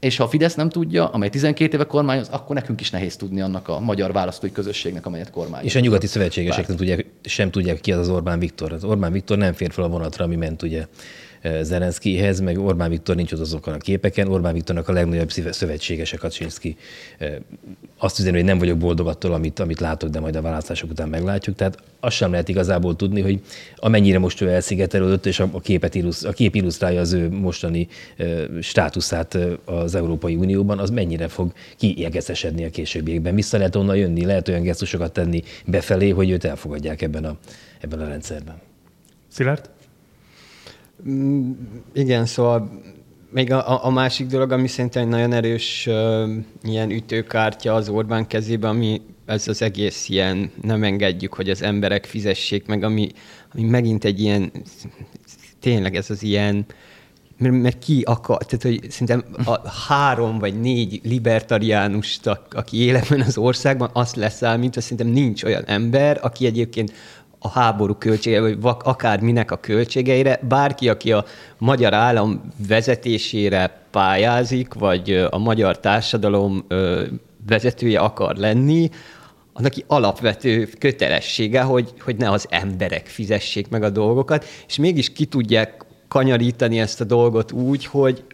[0.00, 3.40] És ha a Fidesz nem tudja, amely 12 éve kormányoz, akkor nekünk is nehéz tudni
[3.40, 5.66] annak a magyar választói közösségnek, amelyet kormányoz.
[5.66, 8.72] És a nyugati szövetségesek nem tudják, sem tudják ki az az Orbán Viktor.
[8.72, 10.86] Az Orbán Viktor nem fér fel a vonatra, ami ment ugye
[11.62, 14.28] Zelenszkihez, meg Orbán Viktor nincs ott azokon a képeken.
[14.28, 16.76] Orbán Viktornak a legnagyobb szövetségese Kaczynszki
[17.98, 21.08] azt üzeni, hogy nem vagyok boldog attól, amit, amit látok, de majd a választások után
[21.08, 21.56] meglátjuk.
[21.56, 23.40] Tehát azt sem lehet igazából tudni, hogy
[23.76, 27.88] amennyire most ő elszigetelődött, és a, képet illusz, a kép illusztrálja az ő mostani
[28.60, 33.34] státuszát az Európai Unióban, az mennyire fog kiegesztesedni a későbbiekben.
[33.34, 37.36] Vissza lehet onnan jönni, lehet olyan gesztusokat tenni befelé, hogy őt elfogadják ebben a,
[37.80, 38.60] ebben a rendszerben.
[39.28, 39.73] Szilárd?
[41.08, 41.50] Mm,
[41.92, 42.82] igen, szóval
[43.30, 46.30] még a, a másik dolog, ami szerintem egy nagyon erős uh,
[46.62, 52.04] ilyen ütőkártya az Orbán kezében, ami ez az egész ilyen, nem engedjük, hogy az emberek
[52.04, 53.08] fizessék meg, ami,
[53.52, 54.52] ami megint egy ilyen,
[55.60, 56.66] tényleg ez az ilyen,
[57.38, 63.38] mert, mert ki akar, tehát hogy szerintem a három vagy négy libertariánust, aki életben az
[63.38, 66.92] országban, azt leszámítva, szerintem nincs olyan ember, aki egyébként
[67.44, 70.40] a háború költsége, vagy akár minek a költségeire.
[70.48, 71.24] Bárki, aki a
[71.58, 76.66] magyar állam vezetésére pályázik, vagy a magyar társadalom
[77.46, 78.90] vezetője akar lenni,
[79.52, 85.24] annak alapvető kötelessége, hogy, hogy ne az emberek fizessék meg a dolgokat, és mégis ki
[85.24, 88.24] tudják kanyarítani ezt a dolgot úgy, hogy,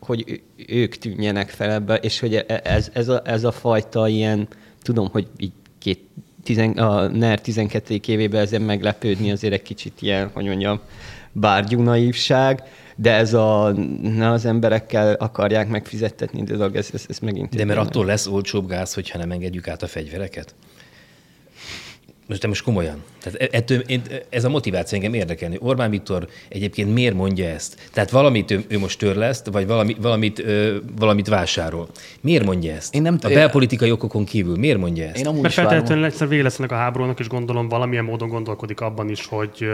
[0.00, 4.48] hogy ők tűnjenek fel ebbe, és hogy e, ez, ez, a, ez a fajta ilyen,
[4.80, 6.00] tudom, hogy így két
[6.42, 8.00] tizen, a NER 12.
[8.06, 10.80] évében ezen meglepődni azért egy kicsit ilyen, hogy mondjam,
[11.32, 12.62] bárgyú naívság,
[12.96, 17.54] de ez a, ne az emberekkel akarják megfizettetni dolog, ez, ez, ez megint...
[17.54, 20.54] De mert attól lesz olcsóbb gáz, hogyha nem engedjük át a fegyvereket?
[22.32, 23.02] Most de most komolyan.
[23.22, 25.56] Tehát e- ettől, én, ez a motiváció engem érdekelni.
[25.60, 27.90] Orbán Viktor egyébként miért mondja ezt?
[27.92, 31.88] Tehát valamit ő, ő most törleszt, vagy valami, valamit, ö, valamit vásárol.
[32.20, 32.94] Miért mondja ezt?
[32.94, 35.16] Én nem- a belpolitikai okokon kívül miért mondja ezt?
[35.16, 38.80] Én amúgy Mert feltétlenül egyszer vége lesz ennek a háborúnak, és gondolom valamilyen módon gondolkodik
[38.80, 39.70] abban is, hogy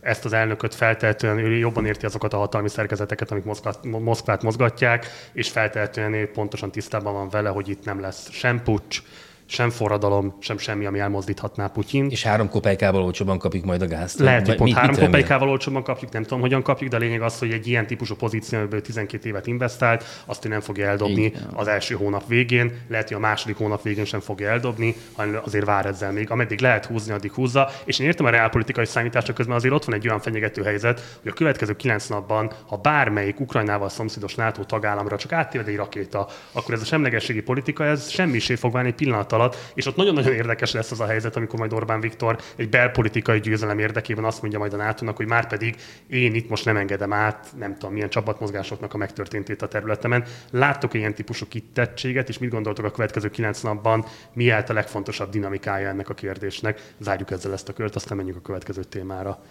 [0.00, 5.06] ezt az elnököt feltétlenül ő jobban érti azokat a hatalmi szerkezeteket, amik Moszkvát, Moszkvát mozgatják,
[5.32, 9.02] és feltétlenül pontosan tisztában van vele, hogy itt nem lesz sem pucs,
[9.52, 12.10] sem forradalom, sem semmi, ami elmozdíthatná Putyin.
[12.10, 14.18] És három kopejkával olcsóban kapjuk majd a gázt.
[14.18, 17.38] Lehet, hogy pont három kopejkával olcsóbban kapjuk, nem tudom, hogyan kapjuk, de a lényeg az,
[17.38, 21.48] hogy egy ilyen típusú pozícióból 12 évet investált, azt ő nem fogja eldobni Igen.
[21.54, 25.64] az első hónap végén, lehet, hogy a második hónap végén sem fogja eldobni, hanem azért
[25.64, 26.30] vár ezzel még.
[26.30, 27.70] Ameddig lehet húzni, addig húzza.
[27.84, 31.30] És én értem a reálpolitikai számítások közben azért ott van egy olyan fenyegető helyzet, hogy
[31.30, 36.74] a következő kilenc napban, ha bármelyik Ukrajnával szomszédos NATO tagállamra csak áttéved egy rakéta, akkor
[36.74, 40.72] ez a semlegességi politika, ez semmisé fog válni egy pillanat alatt, és ott nagyon-nagyon érdekes
[40.72, 44.72] lesz az a helyzet, amikor majd Orbán Viktor egy belpolitikai győzelem érdekében azt mondja majd
[44.72, 45.76] a nato hogy már pedig
[46.08, 50.24] én itt most nem engedem át, nem tudom, milyen csapatmozgásoknak a megtörténtét a területemen.
[50.50, 55.88] Láttok ilyen típusú kitettséget, és mit gondoltok a következő kilenc napban, mi a legfontosabb dinamikája
[55.88, 56.92] ennek a kérdésnek?
[56.98, 59.42] Zárjuk ezzel ezt a kört, aztán menjünk a következő témára.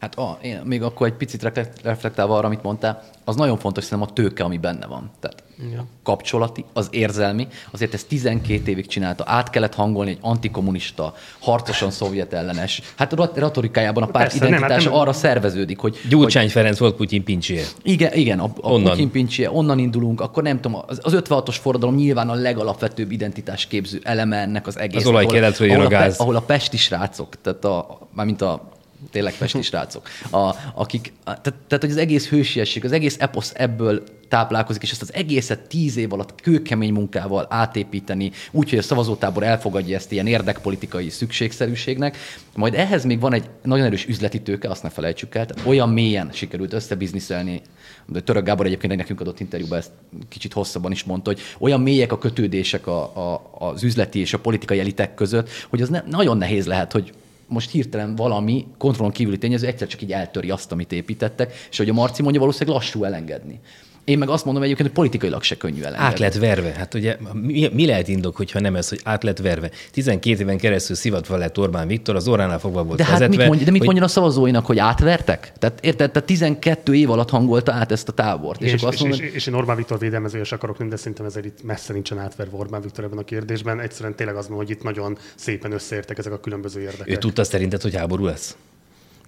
[0.00, 3.84] Hát a, én még akkor egy picit reflekt- reflektálva arra, amit mondtál, az nagyon fontos
[3.84, 5.10] szerintem a tőke, ami benne van.
[5.20, 5.78] Tehát Ja.
[5.80, 11.90] a kapcsolati, az érzelmi, azért ezt 12 évig csinálta, át kellett hangolni egy antikommunista, harcosan
[11.90, 12.82] szovjet ellenes.
[12.96, 16.78] Hát a retorikájában a párt Persze, nem, hát identitása nem- arra szerveződik, hogy, Gyurcsány Ferenc
[16.78, 17.64] volt Putyin pincséje.
[17.82, 18.90] igen, igen, a, a Onnan.
[18.90, 24.00] Putyin pincsie, onnan indulunk, akkor nem tudom, az, az 56-os forradalom nyilván a legalapvetőbb identitásképző
[24.02, 25.06] eleme ennek az egész.
[25.06, 26.18] olaj keletről jön a gáz.
[26.18, 28.68] ahol a pesti srácok, tehát a, mármint a
[29.10, 34.02] tényleg pesti srácok, a, akik, tehát, tehát, hogy az egész hősiesség, az egész eposz ebből
[34.28, 39.96] táplálkozik, és ezt az egészet tíz év alatt kőkemény munkával átépíteni, úgyhogy a szavazótábor elfogadja
[39.96, 42.16] ezt ilyen érdekpolitikai szükségszerűségnek.
[42.54, 45.90] Majd ehhez még van egy nagyon erős üzleti tőke, azt ne felejtsük el, tehát olyan
[45.90, 47.60] mélyen sikerült összebizniszelni,
[48.06, 49.90] de Török Gábor egyébként egy nekünk adott interjúban ezt
[50.28, 54.38] kicsit hosszabban is mondta, hogy olyan mélyek a kötődések a, a, az üzleti és a
[54.38, 57.12] politikai elitek között, hogy az ne, nagyon nehéz lehet, hogy
[57.48, 61.88] most hirtelen valami kontrollon kívüli tényező egyszer csak így eltöri azt, amit építettek, és hogy
[61.88, 63.60] a Marci mondja, valószínűleg lassú elengedni.
[64.08, 66.06] Én meg azt mondom egyébként, hogy politikailag se könnyű elengedni.
[66.06, 66.72] Át lett verve.
[66.72, 69.70] Hát ugye mi, mi lehet indok, hogyha nem ez, hogy át lett verve?
[69.92, 73.36] 12 éven keresztül szivatva lett Orbán Viktor, az orránál fogva volt de hát vezetve.
[73.36, 75.52] mit, mondj, de mit hogy mondjon a szavazóinak, hogy átvertek?
[75.58, 78.62] Tehát érted, tehát 12 év alatt hangolta át ezt a tábort.
[78.62, 81.26] És, És, akkor és, azt és, és, én Orbán Viktor védelmezője is akarok de szerintem
[81.26, 83.80] ezért itt messze nincsen átverve Orbán Viktor ebben a kérdésben.
[83.80, 87.08] Egyszerűen tényleg az hogy itt nagyon szépen összeértek ezek a különböző érdekek.
[87.08, 88.56] Ő tudta szerinted, hogy háború lesz?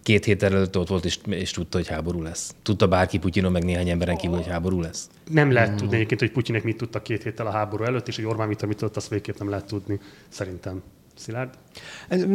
[0.03, 2.55] Két héttel előtt ott volt, és, és tudta, hogy háború lesz.
[2.63, 5.09] Tudta bárki Putyinon, meg néhány emberen kívül, hogy háború lesz?
[5.31, 8.25] Nem lehet tudni egyébként, hogy Putyinek mit tudtak két héttel a háború előtt, és hogy
[8.25, 10.83] Orbán Viktor mit tudott, azt végképp nem lehet tudni, szerintem.
[11.21, 11.51] Szilárd?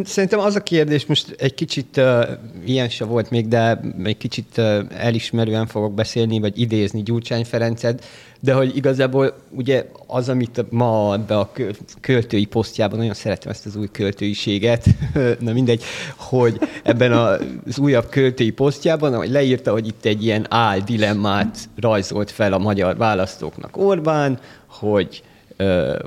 [0.03, 2.27] Szerintem az a kérdés, most egy kicsit uh,
[2.65, 8.05] ilyen se volt még, de egy kicsit uh, elismerően fogok beszélni, vagy idézni Gyurcsány Ferencet,
[8.39, 13.65] de hogy igazából ugye az, amit ma ebbe a kö- költői posztjában, nagyon szeretem ezt
[13.65, 14.85] az új költőiséget,
[15.39, 15.83] na mindegy,
[16.15, 22.53] hogy ebben az újabb költői posztjában, ahogy leírta, hogy itt egy ilyen áldilemmát rajzolt fel
[22.53, 25.23] a magyar választóknak Orbán, hogy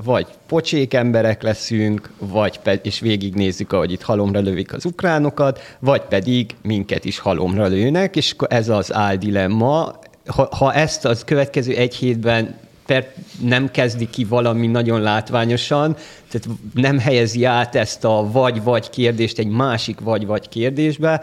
[0.04, 6.00] vagy pocsék emberek leszünk, vagy pe- és végignézzük, ahogy itt halomra lövik az ukránokat, vagy
[6.00, 9.98] pedig minket is halomra lőnek, és ez az áldilemma.
[10.26, 12.56] Ha, ha ezt az következő egy hétben
[12.86, 15.96] per nem kezdi ki valami nagyon látványosan,
[16.28, 21.22] tehát nem helyezi át ezt a vagy-vagy kérdést egy másik vagy-vagy kérdésbe,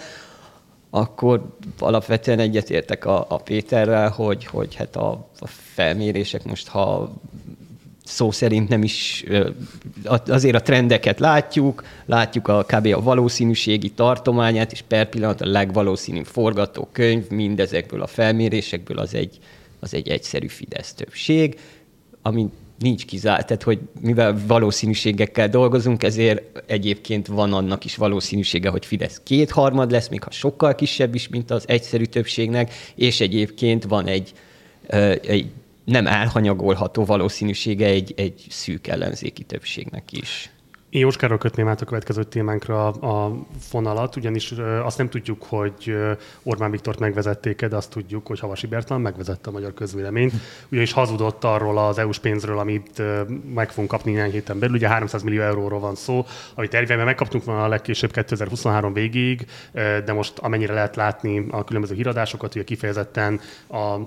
[0.89, 5.09] akkor alapvetően egyetértek a, a Péterrel, hogy, hogy hát a,
[5.39, 7.13] a felmérések most, ha
[8.05, 9.25] szó szerint nem is,
[10.27, 12.85] azért a trendeket látjuk, látjuk a kb.
[12.85, 19.37] a valószínűségi tartományát, és per pillanat a legvalószínűbb forgatókönyv mindezekből a felmérésekből az egy,
[19.79, 21.59] az egy egyszerű Fidesz többség,
[22.21, 28.85] ami nincs kizárt, tehát hogy mivel valószínűségekkel dolgozunk, ezért egyébként van annak is valószínűsége, hogy
[28.85, 34.07] Fidesz kétharmad lesz, még ha sokkal kisebb is, mint az egyszerű többségnek, és egyébként van
[34.07, 34.33] egy,
[35.27, 35.51] egy
[35.85, 40.49] nem elhanyagolható valószínűsége egy, egy szűk ellenzéki többségnek is.
[40.95, 45.95] Én Jóskáról kötném át a következő témánkra a fonalat, ugyanis azt nem tudjuk, hogy
[46.43, 50.33] Orbán Viktort megvezették de azt tudjuk, hogy Havasi Bertalan megvezette a magyar közvéleményt,
[50.69, 53.01] ugyanis hazudott arról az EU-s pénzről, amit
[53.53, 54.75] meg fogunk kapni néhány héten belül.
[54.75, 59.45] Ugye 300 millió euróról van szó, amit tervében megkaptunk volna a legkésőbb 2023 végéig,
[60.05, 63.97] de most amennyire lehet látni a különböző híradásokat, ugye kifejezetten a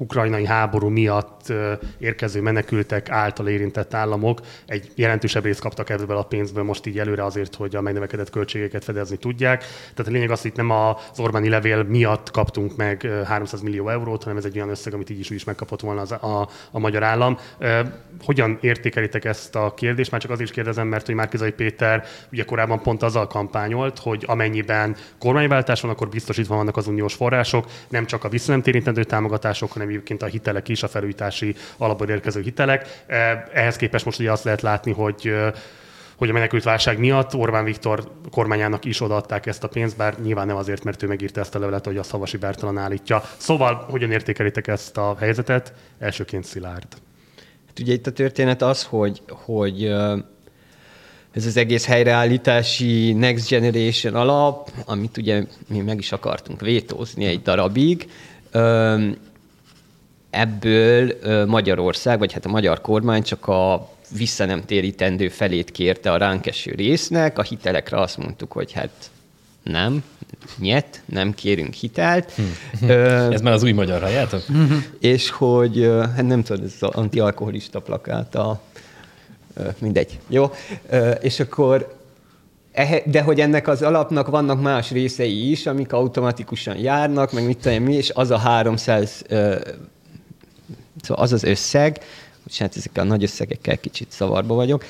[0.00, 1.52] ukrajnai háború miatt
[1.98, 7.24] érkező menekültek által érintett államok egy jelentősebb részt kaptak ebből a pénzből most így előre
[7.24, 9.58] azért, hogy a megnövekedett költségeket fedezni tudják.
[9.94, 13.88] Tehát a lényeg az, hogy itt nem az Orbáni levél miatt kaptunk meg 300 millió
[13.88, 16.48] eurót, hanem ez egy olyan összeg, amit így is, úgy is megkapott volna az, a,
[16.70, 17.38] a magyar állam.
[18.24, 20.10] Hogyan értékelitek ezt a kérdést?
[20.10, 24.24] Már csak azért is kérdezem, mert hogy Márkizai Péter ugye korábban pont azzal kampányolt, hogy
[24.26, 29.89] amennyiben kormányváltás van, akkor biztosítva vannak az uniós források, nem csak a visszanemtérítendő támogatások, hanem
[29.90, 33.02] egyébként a hitelek is, a felújítási alapból érkező hitelek.
[33.06, 35.32] E, ehhez képest most ugye azt lehet látni, hogy
[36.20, 40.46] hogy a menekült válság miatt Orbán Viktor kormányának is odaadták ezt a pénzt, bár nyilván
[40.46, 43.22] nem azért, mert ő megírta ezt a levelet, hogy a Szavasi Bertalan állítja.
[43.36, 45.72] Szóval hogyan értékelitek ezt a helyzetet?
[45.98, 46.86] Elsőként Szilárd.
[47.66, 49.84] Hát ugye itt a történet az, hogy, hogy
[51.32, 57.42] ez az egész helyreállítási Next Generation alap, amit ugye mi meg is akartunk vétózni egy
[57.42, 58.10] darabig,
[60.30, 61.12] ebből
[61.46, 66.46] Magyarország, vagy hát a magyar kormány csak a vissza nem térítendő felét kérte a ránk
[66.46, 69.10] eső résznek, a hitelekre azt mondtuk, hogy hát
[69.62, 70.04] nem,
[70.58, 72.32] nyet, nem kérünk hitelt.
[72.80, 72.90] Hm.
[73.34, 74.42] ez már az új magyar hajátok?
[75.00, 78.60] és hogy, hát nem tudom, ez az antialkoholista plakát, a,
[79.78, 80.18] mindegy.
[80.28, 80.50] Jó,
[81.20, 81.98] és akkor
[83.04, 87.82] de hogy ennek az alapnak vannak más részei is, amik automatikusan járnak, meg mit tudom
[87.82, 89.24] mi, és az a 300
[91.02, 92.00] Szóval az az összeg,
[92.58, 94.84] hát ezekkel a nagy összegekkel kicsit szavarba vagyok.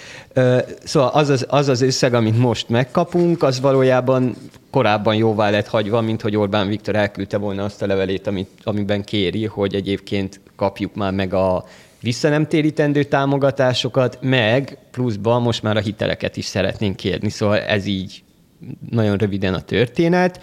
[0.85, 4.37] Szóval az az, az az összeg, amit most megkapunk, az valójában
[4.71, 9.05] korábban jóvá lett hagyva, mint hogy Orbán Viktor elküldte volna azt a levelét, amit, amiben
[9.05, 11.65] kéri, hogy egyébként kapjuk már meg a
[12.01, 12.47] vissza
[13.09, 17.29] támogatásokat, meg pluszban most már a hiteleket is szeretnénk kérni.
[17.29, 18.23] Szóval ez így
[18.91, 20.41] nagyon röviden a történet.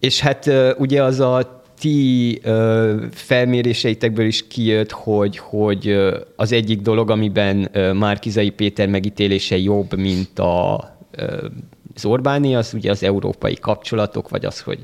[0.00, 5.96] És hát ugye az a ti ö, felméréseitekből is kijött, hogy, hogy
[6.36, 11.46] az egyik dolog, amiben Márkizai Péter megítélése jobb, mint a, ö,
[11.94, 14.78] az Orbáni, az ugye az európai kapcsolatok, vagy az, hogy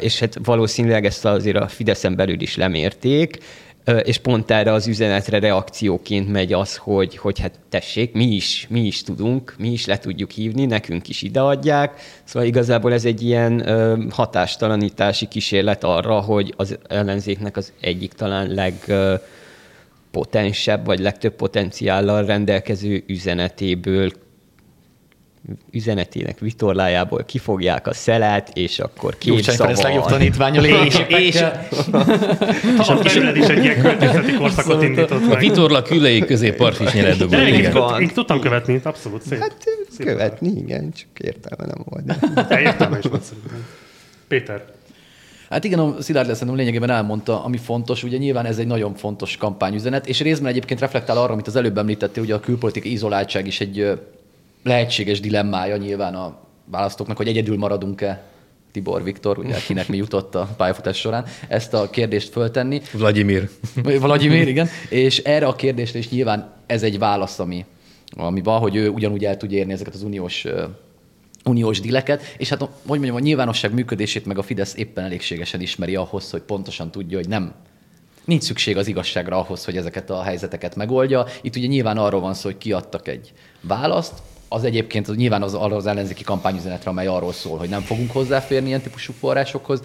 [0.00, 3.38] és hát valószínűleg ezt azért a Fideszen belül is lemérték,
[4.04, 8.80] és pont erre az üzenetre reakcióként megy az, hogy, hogy hát tessék, mi is, mi
[8.80, 12.00] is tudunk, mi is le tudjuk hívni, nekünk is ideadják.
[12.24, 13.64] Szóval igazából ez egy ilyen
[14.10, 18.54] hatástalanítási kísérlet arra, hogy az ellenzéknek az egyik talán
[20.10, 24.10] legpotensebb, vagy legtöbb potenciállal rendelkező üzenetéből
[25.70, 31.44] üzenetének vitorlájából kifogják a szelát, és akkor két Jó, szava legjobb tanítvány a és, és,
[32.78, 35.36] és a kisüled is egy ilyen költészeti korszakot indított meg.
[35.36, 36.50] A vitorla külei közé
[37.18, 37.46] dobott.
[37.46, 38.00] Igen.
[38.00, 39.38] Én tudtam követni, abszolút szép.
[39.38, 39.56] Hát
[39.90, 42.04] szép követni, igen, csak értelme nem volt.
[42.48, 43.24] De értelme is volt
[44.28, 44.64] Péter.
[45.50, 48.02] Hát igen, a Szilárd szerintem lényegében elmondta, ami fontos.
[48.02, 51.78] Ugye nyilván ez egy nagyon fontos kampányüzenet, és részben egyébként reflektál arra, amit az előbb
[51.78, 53.98] említettél, hogy a külpolitikai izoláltság is egy
[54.64, 58.22] lehetséges dilemmája nyilván a választóknak, hogy egyedül maradunk-e
[58.72, 62.80] Tibor Viktor, ugye, akinek mi jutott a pályafutás során, ezt a kérdést föltenni.
[62.92, 63.48] Vladimir.
[63.82, 64.68] Vladimir, igen.
[64.88, 67.64] És erre a kérdésre is nyilván ez egy válasz, ami,
[68.16, 70.46] ami van, hogy ő ugyanúgy el tudja érni ezeket az uniós
[71.44, 75.96] uniós dileket, és hát, hogy mondjam, a nyilvánosság működését meg a Fidesz éppen elégségesen ismeri
[75.96, 77.54] ahhoz, hogy pontosan tudja, hogy nem
[78.24, 81.26] nincs szükség az igazságra ahhoz, hogy ezeket a helyzeteket megoldja.
[81.42, 84.22] Itt ugye nyilván arról van szó, hogy kiadtak egy választ,
[84.54, 88.68] az egyébként az nyilván az, az ellenzéki kampányüzenetre, amely arról szól, hogy nem fogunk hozzáférni
[88.68, 89.82] ilyen típusú forrásokhoz.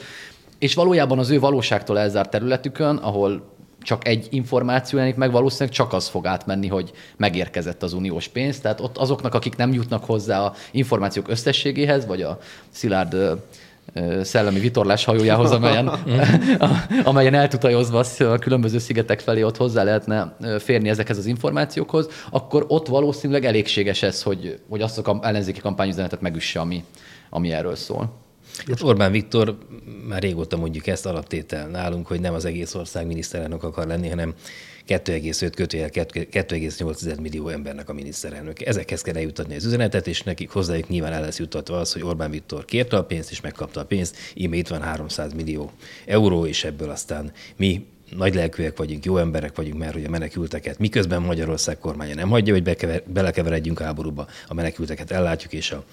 [0.59, 5.93] És valójában az ő valóságtól elzárt területükön, ahol csak egy információ jelenik meg, valószínűleg csak
[5.93, 8.59] az fog átmenni, hogy megérkezett az uniós pénz.
[8.59, 13.15] Tehát ott azoknak, akik nem jutnak hozzá a információk összességéhez, vagy a szilárd
[14.21, 15.87] szellemi vitorlás hajójához, amelyen,
[17.03, 22.87] amelyen eltutajozva a különböző szigetek felé ott hozzá lehetne férni ezekhez az információkhoz, akkor ott
[22.87, 26.83] valószínűleg elégséges ez, hogy, hogy azt a ellenzéki kampányüzenetet megüsse, ami,
[27.29, 28.27] ami erről szól.
[28.67, 29.57] Hát Orbán Viktor
[30.07, 34.33] már régóta mondjuk ezt alaptétel nálunk, hogy nem az egész ország miniszterelnök akar lenni, hanem
[34.89, 38.65] 2,5 kötőjel 2,8 millió embernek a miniszterelnök.
[38.65, 42.31] Ezekhez kell eljutatni az üzenetet, és nekik hozzájuk nyilván el lesz jutatva az, hogy Orbán
[42.31, 44.15] Viktor kérte a pénzt, és megkapta a pénzt.
[44.33, 45.71] Íme itt van 300 millió
[46.05, 47.85] euró, és ebből aztán mi
[48.17, 52.53] nagy lelkűek vagyunk, jó emberek vagyunk, mert hogy a menekülteket, miközben Magyarország kormánya nem hagyja,
[52.53, 55.83] hogy bekever, belekeveredjünk háborúba, a menekülteket ellátjuk, és a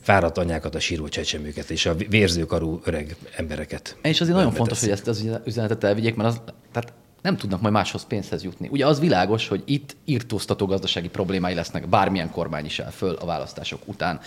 [0.00, 3.96] fáradt anyákat, a síró csecsemőket, és a vérzőkarú öreg embereket.
[4.02, 6.40] És azért nagyon fontos, hogy ezt az üzenetet elvigyék, mert az,
[6.72, 6.92] tehát
[7.26, 8.68] nem tudnak majd máshoz pénzhez jutni.
[8.68, 13.26] Ugye az világos, hogy itt írtóztató gazdasági problémái lesznek, bármilyen kormány is el föl a
[13.26, 14.20] választások után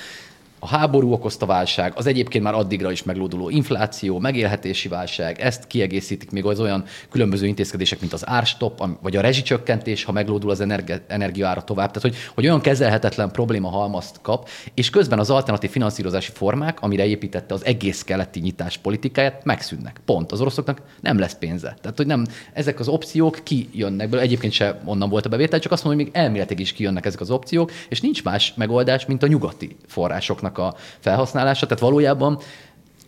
[0.60, 6.32] a háború okozta válság, az egyébként már addigra is meglóduló infláció, megélhetési válság, ezt kiegészítik
[6.32, 11.01] még az olyan különböző intézkedések, mint az árstop, vagy a rezsicsökkentés, ha meglódul az energi-
[11.07, 11.88] energiaára tovább.
[11.88, 17.05] Tehát, hogy, hogy olyan kezelhetetlen probléma halmazt kap, és közben az alternatív finanszírozási formák, amire
[17.05, 20.01] építette az egész keleti nyitás politikáját, megszűnnek.
[20.05, 20.32] Pont.
[20.32, 21.78] Az oroszoknak nem lesz pénze.
[21.82, 24.28] Tehát, hogy nem, ezek az opciók kijönnek belőle.
[24.28, 27.22] Egyébként se onnan volt a bevétel, csak azt mondom, hogy még elméletileg is kijönnek ezek
[27.22, 31.66] az opciók, és nincs más megoldás, mint a nyugati forrásoknak a felhasználása.
[31.66, 32.39] Tehát valójában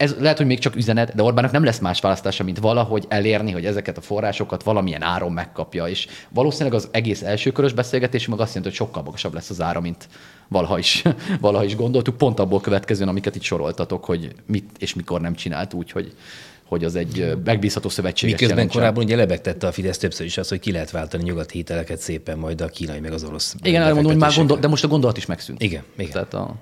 [0.02, 3.52] ez lehet, hogy még csak üzenet, de Orbánnak nem lesz más választása, mint valahogy elérni,
[3.52, 5.88] hogy ezeket a forrásokat valamilyen áron megkapja.
[5.88, 9.80] És valószínűleg az egész elsőkörös beszélgetés meg azt jelenti, hogy sokkal magasabb lesz az ára,
[9.80, 10.08] mint
[10.48, 11.04] valaha is,
[11.42, 12.18] valaha is gondoltuk.
[12.18, 16.14] Pont abból következően, amiket itt soroltatok, hogy mit és mikor nem csinált úgy, hogy,
[16.66, 18.82] hogy az egy megbízható szövetséges Miközben jelentsen.
[18.82, 22.38] korábban ugye lebegtette a Fidesz többször is az, hogy ki lehet váltani nyugati hiteleket szépen
[22.38, 23.56] majd a kínai meg az orosz.
[23.64, 25.62] Igen, elmondom, hogy már gondol, de most a gondolat is megszűnt.
[25.62, 26.12] Igen, igen.
[26.12, 26.56] Tehát a,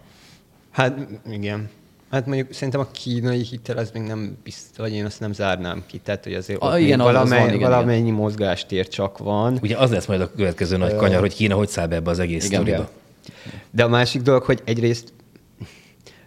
[0.72, 0.98] Hát
[1.32, 1.70] igen.
[2.12, 5.84] Hát mondjuk szerintem a kínai hitel az még nem biztos, vagy én azt nem zárnám
[5.86, 8.14] ki, tehát hogy azért a, igen, valamely, van, igen, valamennyi igen.
[8.14, 9.58] mozgástér csak van.
[9.62, 12.20] Ugye az lesz majd a következő nagy kanyar, hogy Kína hogy száll be ebbe az
[12.20, 12.90] egész igen, sztoriba.
[13.72, 15.14] De a másik dolog, hogy egyrészt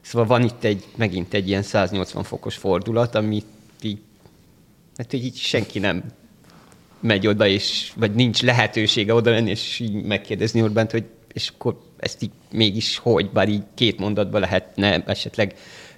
[0.02, 3.46] Szóval van itt egy, megint egy ilyen 180 fokos fordulat, amit
[3.82, 3.98] így,
[4.96, 6.02] hát hogy így senki nem
[7.00, 11.78] megy oda, és, vagy nincs lehetősége oda menni, és így megkérdezni Orbánt, hogy és akkor
[11.98, 15.54] ezt így mégis hogy, bár így két mondatban lehetne esetleg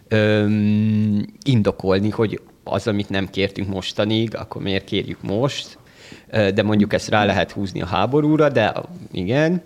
[0.09, 5.79] öm, indokolni, hogy az, amit nem kértünk mostanig, akkor miért kérjük most,
[6.31, 8.75] de mondjuk ezt rá lehet húzni a háborúra, de
[9.13, 9.63] igen.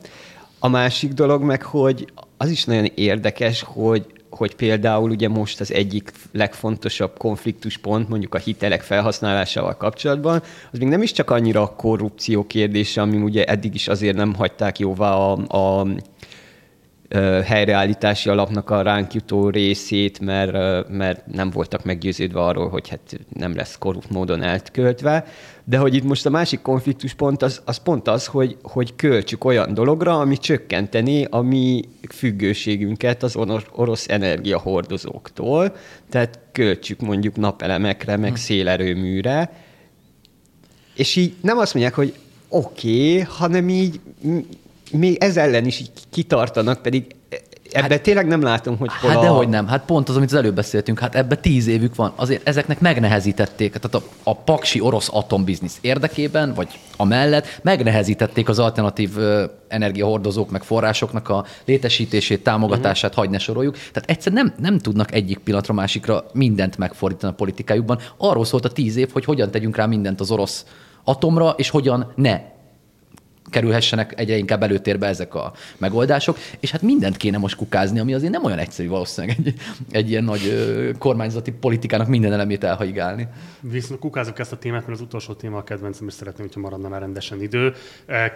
[0.58, 5.72] A másik dolog meg, hogy az is nagyon érdekes, hogy hogy például ugye most az
[5.72, 11.74] egyik legfontosabb konfliktuspont mondjuk a hitelek felhasználásával kapcsolatban, az még nem is csak annyira a
[11.74, 15.32] korrupció kérdése, ami ugye eddig is azért nem hagyták jóvá a,
[15.80, 15.86] a
[17.44, 23.54] helyreállítási alapnak a ránk jutó részét, mert, mert nem voltak meggyőződve arról, hogy hát nem
[23.54, 25.26] lesz korrupt módon elköltve.
[25.64, 29.74] De hogy itt most a másik konfliktuspont az, az pont az, hogy, hogy költsük olyan
[29.74, 31.82] dologra, ami csökkenteni a mi
[32.14, 33.36] függőségünket az
[33.72, 35.76] orosz energiahordozóktól.
[36.10, 38.36] Tehát költsük mondjuk napelemekre, meg hm.
[38.36, 39.52] szélerőműre.
[40.94, 42.14] És így nem azt mondják, hogy
[42.48, 44.00] oké, okay, hanem így
[44.92, 47.04] még ez ellen is kitartanak, pedig
[47.72, 49.22] Ebben hát, tényleg nem látom, hogy hol Hát a...
[49.22, 52.12] dehogy nem, hát pont az, amit az előbb beszéltünk, hát ebbe tíz évük van.
[52.16, 58.58] Azért ezeknek megnehezítették, tehát a, a paksi orosz atombiznisz érdekében, vagy a mellett megnehezítették az
[58.58, 63.24] alternatív ö, energiahordozók meg forrásoknak a létesítését, támogatását, uh-huh.
[63.24, 63.74] hagy ne soroljuk.
[63.74, 67.98] Tehát egyszer nem, nem tudnak egyik pillanatra másikra mindent megfordítani a politikájukban.
[68.16, 70.64] Arról szólt a tíz év, hogy hogyan tegyünk rá mindent az orosz
[71.04, 72.40] atomra, és hogyan ne
[73.50, 78.32] kerülhessenek egyre inkább előtérbe ezek a megoldások, és hát mindent kéne most kukázni, ami azért
[78.32, 79.54] nem olyan egyszerű valószínűleg egy,
[79.90, 83.28] egy ilyen nagy ö, kormányzati politikának minden elemét elhaigálni.
[83.60, 86.88] Viszont kukázunk ezt a témát, mert az utolsó téma a kedvencem, és szeretném, hogyha maradna
[86.88, 87.72] már rendesen idő.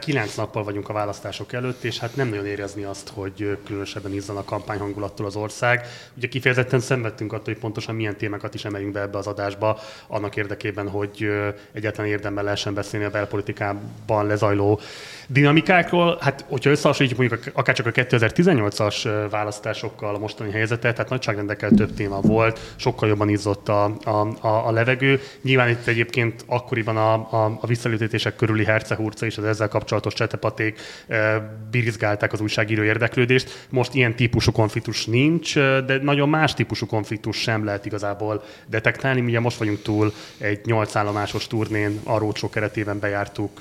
[0.00, 4.36] Kilenc nappal vagyunk a választások előtt, és hát nem nagyon érezni azt, hogy különösebben izzan
[4.36, 5.86] a kampányhangulattól az ország.
[6.16, 10.36] Ugye kifejezetten szenvedtünk attól, hogy pontosan milyen témákat is emeljünk be ebbe az adásba, annak
[10.36, 11.28] érdekében, hogy
[11.72, 14.80] egyáltalán érdemben lehessen beszélni a belpolitikában lezajló
[15.26, 21.70] dinamikákról, hát hogyha összehasonlítjuk mondjuk akár csak a 2018-as választásokkal a mostani helyzetet, tehát nagyságrendekkel
[21.70, 25.20] több téma volt, sokkal jobban izzott a, a, a, a levegő.
[25.42, 30.80] Nyilván itt egyébként akkoriban a, a, a visszaléptetések körüli hercehurca és az ezzel kapcsolatos csetepaték
[31.08, 31.38] e,
[31.70, 33.66] birizgálták az újságíró érdeklődést.
[33.68, 39.20] Most ilyen típusú konfliktus nincs, de nagyon más típusú konfliktus sem lehet igazából detektálni.
[39.20, 43.58] Ugye most vagyunk túl egy nyolc állomásos turnén, a keretében bejártuk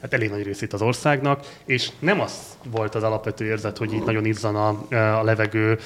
[0.00, 2.32] hát elég nagy részét az országnak, és nem az
[2.70, 4.68] volt az alapvető érzet, hogy itt nagyon izzan a,
[5.18, 5.78] a levegő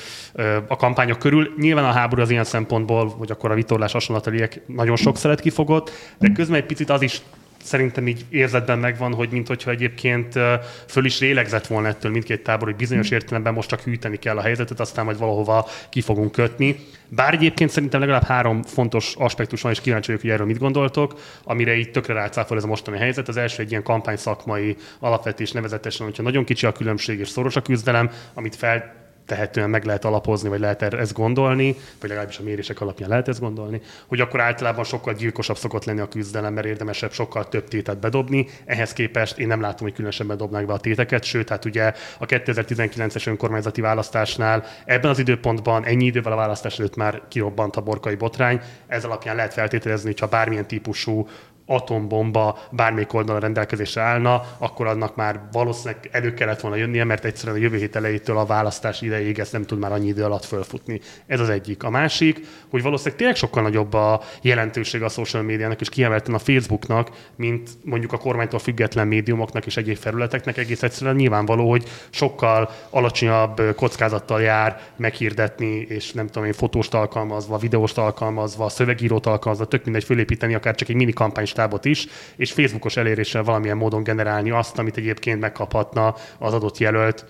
[0.67, 1.55] a kampányok körül.
[1.59, 5.91] Nyilván a háború az ilyen szempontból, hogy akkor a vitorlás hasonlateliek nagyon sok szeret kifogott,
[6.19, 7.23] de közben egy picit az is
[7.63, 10.39] szerintem így érzetben megvan, hogy mint hogyha egyébként
[10.87, 14.41] föl is lélegzett volna ettől mindkét tábor, hogy bizonyos értelemben most csak hűteni kell a
[14.41, 16.77] helyzetet, aztán majd valahova ki fogunk kötni.
[17.09, 21.21] Bár egyébként szerintem legalább három fontos aspektus van, és kíváncsi vagyok, hogy erről mit gondoltok,
[21.45, 23.29] amire így tökre rácáfol ez a mostani helyzet.
[23.29, 27.57] Az első egy ilyen kampány szakmai alapvetés nevezetesen, hogyha nagyon kicsi a különbség és szoros
[27.57, 29.00] a küzdelem, amit fel
[29.31, 33.41] tehetően meg lehet alapozni, vagy lehet ezt gondolni, vagy legalábbis a mérések alapján lehet ezt
[33.41, 37.99] gondolni, hogy akkor általában sokkal gyilkosabb szokott lenni a küzdelem, mert érdemesebb sokkal több tétet
[37.99, 38.47] bedobni.
[38.65, 42.27] Ehhez képest én nem látom, hogy különösebben dobnák be a téteket, sőt, hát ugye a
[42.27, 48.15] 2019-es önkormányzati választásnál ebben az időpontban ennyi idővel a választás előtt már kirobbant a borkai
[48.15, 48.61] botrány.
[48.87, 51.29] Ez alapján lehet feltételezni, hogy ha bármilyen típusú
[51.71, 57.57] atombomba bármelyik oldalon rendelkezésre állna, akkor annak már valószínűleg elő kellett volna jönnie, mert egyszerűen
[57.57, 61.01] a jövő hét elejétől a választás ideig ezt nem tud már annyi idő alatt fölfutni.
[61.27, 61.83] Ez az egyik.
[61.83, 66.39] A másik, hogy valószínűleg tényleg sokkal nagyobb a jelentőség a social médiának, és kiemelten a
[66.39, 72.71] Facebooknak, mint mondjuk a kormánytól független médiumoknak és egyéb felületeknek egész egyszerűen nyilvánvaló, hogy sokkal
[72.91, 79.85] alacsonyabb kockázattal jár meghirdetni, és nem tudom én, fotóst alkalmazva, videóst alkalmazva, szövegírót alkalmazva, tök
[79.85, 82.07] mindegy fölépíteni akár csak egy mini kampány stábot is,
[82.37, 87.25] és Facebookos eléréssel valamilyen módon generálni azt, amit egyébként megkaphatna az adott jelölt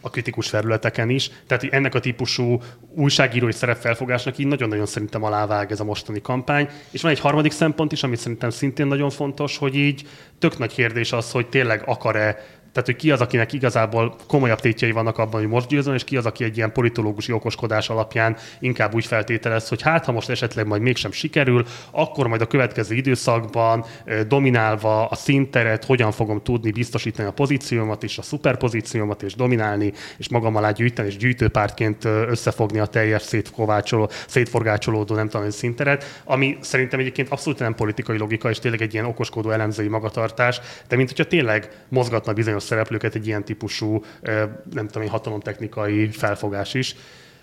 [0.00, 1.30] a kritikus felületeken is.
[1.46, 2.60] Tehát hogy ennek a típusú
[2.94, 6.68] újságírói szerepfelfogásnak így nagyon-nagyon szerintem alávág ez a mostani kampány.
[6.90, 10.08] És van egy harmadik szempont is, ami szerintem szintén nagyon fontos, hogy így
[10.38, 14.92] tök nagy kérdés az, hogy tényleg akar-e tehát, hogy ki az, akinek igazából komolyabb tétjei
[14.92, 18.94] vannak abban, hogy most győzön, és ki az, aki egy ilyen politológusi okoskodás alapján inkább
[18.94, 23.84] úgy feltételez, hogy hát, ha most esetleg majd mégsem sikerül, akkor majd a következő időszakban
[24.28, 30.28] dominálva a színteret, hogyan fogom tudni biztosítani a pozíciómat és a szuperpozíciómat, és dominálni, és
[30.28, 37.00] magam alá gyűjteni, és gyűjtőpártként összefogni a teljes szétkovácsoló, szétforgácsolódó, nem tudom, színteret, ami szerintem
[37.00, 41.24] egyébként abszolút nem politikai logika, és tényleg egy ilyen okoskodó elemzői magatartás, de mint hogyha
[41.24, 44.04] tényleg mozgatna bizonyos szereplőket egy ilyen típusú,
[44.72, 46.96] nem tudom, hatalomtechnikai felfogás is.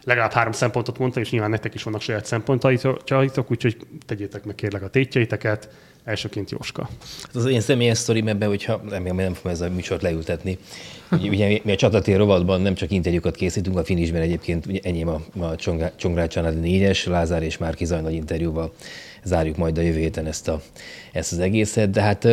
[0.04, 4.84] Legalább három szempontot mondtam, és nyilván nektek is vannak saját szempontjaitok, úgyhogy tegyétek meg kérlek
[4.84, 5.70] a tétjeiteket.
[6.04, 6.90] Elsőként Jóska.
[7.22, 10.58] Hát az én személyes sztorim ebben, hogyha nem, nem fogom ez a műsort leültetni.
[11.12, 15.22] Ugye, mi a csatatér rovatban nem csak interjúkat készítünk, a finisben egyébként ugye enyém a,
[15.40, 15.56] a
[15.96, 18.74] Csongrád Csanád négyes, Lázár és Márki Zaj interjúval
[19.24, 20.62] zárjuk majd a jövő héten ezt, a,
[21.12, 22.28] ezt az egészet, de hát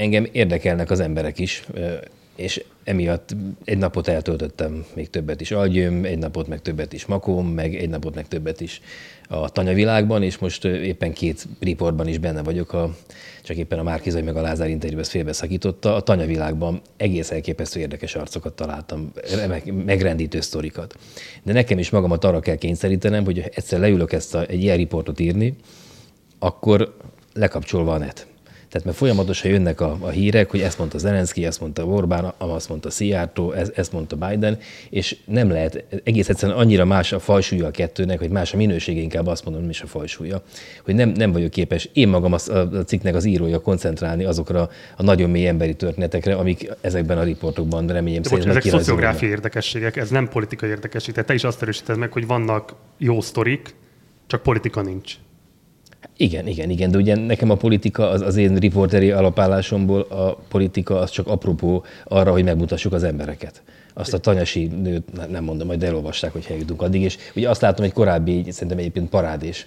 [0.00, 1.64] engem érdekelnek az emberek is,
[2.36, 7.46] és emiatt egy napot eltöltöttem még többet is Algyőm, egy napot meg többet is Makóm,
[7.46, 8.80] meg egy napot meg többet is
[9.28, 12.96] a tanyavilágban, és most éppen két riportban is benne vagyok, a,
[13.42, 15.94] csak éppen a Márkizai meg a Lázár interjúban ezt félbeszakította.
[15.94, 19.12] A tanyavilágban egész elképesztő érdekes arcokat találtam,
[19.84, 20.94] megrendítő sztorikat.
[21.42, 25.20] De nekem is magamat arra kell kényszerítenem, hogy egyszer leülök ezt a, egy ilyen riportot
[25.20, 25.56] írni,
[26.38, 26.96] akkor
[27.32, 28.29] lekapcsolva a net
[28.70, 32.68] tehát mert folyamatosan jönnek a, a hírek, hogy ezt mondta Zelenszky, ezt mondta Orbán, azt
[32.68, 34.58] mondta Szijjártó, ezt, ezt mondta Biden,
[34.90, 39.00] és nem lehet, egész egyszerűen annyira más a fajsúlya a kettőnek, hogy más a minősége,
[39.00, 40.42] inkább azt mondom, nem is a fajsúlya,
[40.84, 45.02] hogy nem, nem vagyok képes én magam a, a cikknek az írója koncentrálni azokra a
[45.02, 50.28] nagyon mély emberi történetekre, amik ezekben a riportokban reményem szerint Ezek szociográfiai érdekességek, ez nem
[50.28, 51.14] politikai érdekesség.
[51.14, 53.74] Tehát te is azt erősíted meg, hogy vannak jó sztorik,
[54.26, 55.14] csak politika nincs.
[56.16, 60.98] Igen, igen, igen, de ugye nekem a politika, az, az én riporteri alapállásomból a politika
[60.98, 63.62] az csak apropó arra, hogy megmutassuk az embereket.
[63.94, 67.84] Azt a tanyasi nőt, nem mondom, majd elolvasták, hogy eljutunk addig, és ugye azt látom,
[67.84, 69.66] hogy korábbi, szerintem egyébként parádés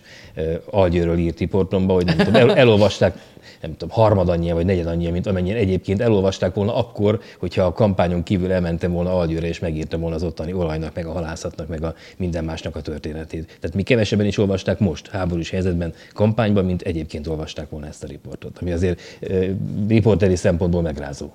[0.70, 3.18] algyőről írt riportomba, hogy nem tudom, el, elolvasták,
[3.64, 7.74] nem tudom, harmad annyia vagy negyed annyia, mint amennyien egyébként elolvasták volna akkor, hogyha a
[7.74, 11.84] kampányon kívül elmentem volna algyőre, és megírtam volna az ottani olajnak, meg a halászatnak, meg
[11.84, 13.46] a minden másnak a történetét.
[13.46, 18.08] Tehát mi kevesebben is olvasták most, háborús helyzetben, kampányban, mint egyébként olvasták volna ezt a
[18.08, 19.50] riportot, ami azért uh,
[19.88, 21.32] riporteri szempontból megrázó.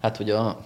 [0.00, 0.64] Hát, hogy a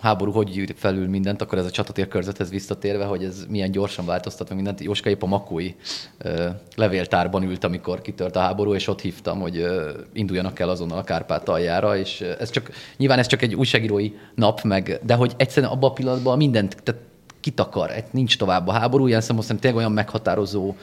[0.00, 4.06] háború hogy gyűjt felül mindent, akkor ez a csatatér körzethez visszatérve, hogy ez milyen gyorsan
[4.06, 4.80] változtat meg mindent.
[4.80, 5.74] Jóska épp a makói
[6.18, 10.98] ö, levéltárban ült, amikor kitört a háború, és ott hívtam, hogy ö, induljanak el azonnal
[10.98, 15.32] a Kárpát aljára, és ez csak, nyilván ez csak egy újságírói nap, meg, de hogy
[15.36, 17.00] egyszerűen abban a pillanatban mindent, tehát
[17.40, 20.74] kitakar, nincs tovább a háború, ilyen szempontból tényleg olyan meghatározó,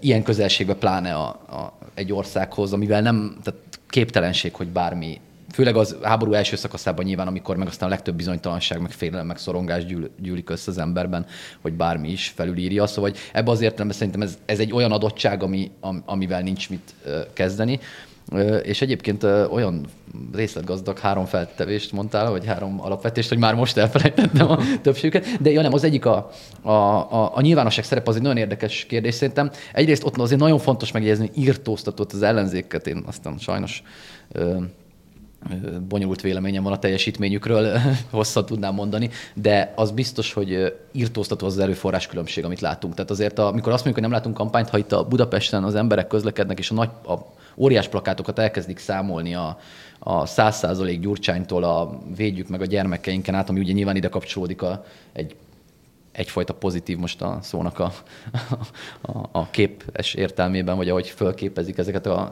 [0.00, 5.20] ilyen közelségbe pláne a, a, egy országhoz, amivel nem, tehát képtelenség, hogy bármi
[5.52, 9.38] főleg az háború első szakaszában nyilván, amikor meg aztán a legtöbb bizonytalanság, meg félelem, meg
[9.38, 11.26] szorongás gyűl, gyűlik össze az emberben,
[11.60, 12.86] hogy bármi is felülírja.
[12.86, 15.70] Szóval hogy ebbe az értelemben szerintem ez, ez egy olyan adottság, ami,
[16.04, 16.94] amivel nincs mit
[17.32, 17.80] kezdeni.
[18.62, 19.86] És egyébként olyan
[20.34, 25.42] részletgazdag három feltevést mondtál, vagy három alapvetést, hogy már most elfelejtettem a többségüket.
[25.42, 26.30] De ja, nem, az egyik a,
[26.62, 29.50] a, a, a nyilvánosság szerep az egy nagyon érdekes kérdés szerintem.
[29.72, 33.82] Egyrészt ott azért nagyon fontos megjegyezni, írtóztatott az ellenzéket, én aztán sajnos
[35.88, 37.78] bonyolult véleményem van a teljesítményükről,
[38.10, 42.94] hosszat tudnám mondani, de az biztos, hogy írtóztató az, az erőforrás különbség, amit látunk.
[42.94, 46.06] Tehát azért, amikor azt mondjuk, hogy nem látunk kampányt, ha itt a Budapesten az emberek
[46.06, 49.58] közlekednek, és a nagy a óriás plakátokat elkezdik számolni a,
[49.98, 54.84] a 100% gyurcsánytól a védjük meg a gyermekeinken át, ami ugye nyilván ide kapcsolódik a,
[55.12, 55.34] egy
[56.18, 57.92] egyfajta pozitív most a szónak a,
[59.00, 62.30] a, a képes értelmében, vagy ahogy fölképezik ezeket a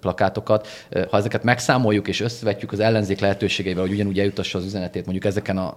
[0.00, 0.68] plakátokat.
[1.10, 5.58] Ha ezeket megszámoljuk és összevetjük az ellenzék lehetőségeivel, hogy ugyanúgy eljutassa az üzenetét mondjuk ezeken
[5.58, 5.76] a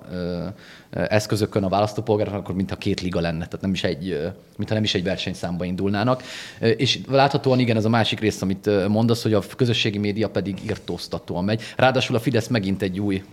[0.90, 4.96] eszközökön a választópolgároknak, akkor mintha két liga lenne, tehát nem is egy, mintha nem is
[4.96, 6.24] egy versenyszámba indulnának.
[6.60, 11.44] És láthatóan igen, ez a másik rész, amit mondasz, hogy a közösségi média pedig írtóztatóan
[11.44, 11.62] megy.
[11.76, 13.24] Ráadásul a Fidesz megint egy új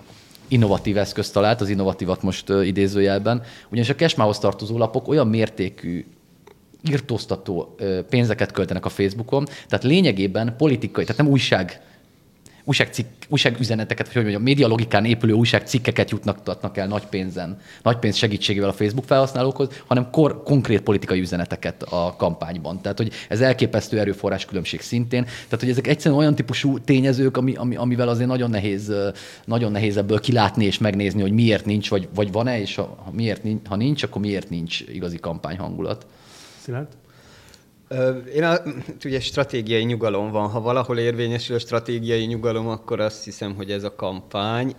[0.49, 6.05] innovatív eszközt talált, az innovatívat most idézőjelben, ugyanis a kesmához tartozó lapok olyan mértékű
[6.91, 7.75] írtóztató
[8.09, 11.81] pénzeket költenek a Facebookon, tehát lényegében politikai, tehát nem újság
[12.65, 18.17] újságcikk, újságüzeneteket, vagy hogy mondjam, média logikán épülő újságcikkeket jutnak el nagy pénzen, nagy pénz
[18.17, 22.81] segítségével a Facebook felhasználókhoz, hanem kor, konkrét politikai üzeneteket a kampányban.
[22.81, 25.25] Tehát, hogy ez elképesztő erőforrás különbség szintén.
[25.25, 28.93] Tehát, hogy ezek egyszerűen olyan típusú tényezők, ami, ami, amivel azért nagyon nehéz,
[29.45, 33.11] nagyon nehéz ebből kilátni és megnézni, hogy miért nincs, vagy, vagy van-e, és ha, ha,
[33.13, 36.07] miért, ha nincs, akkor miért nincs igazi kampányhangulat.
[36.63, 36.89] Szilárd?
[38.35, 38.57] Én a,
[39.05, 40.49] ugye stratégiai nyugalom van.
[40.49, 44.75] Ha valahol érvényesül a stratégiai nyugalom, akkor azt hiszem, hogy ez a kampány.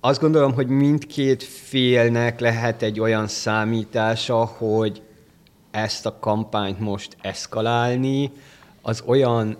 [0.00, 5.02] Azt gondolom, hogy mindkét félnek lehet egy olyan számítása, hogy
[5.70, 8.32] ezt a kampányt most eszkalálni,
[8.82, 9.56] az olyan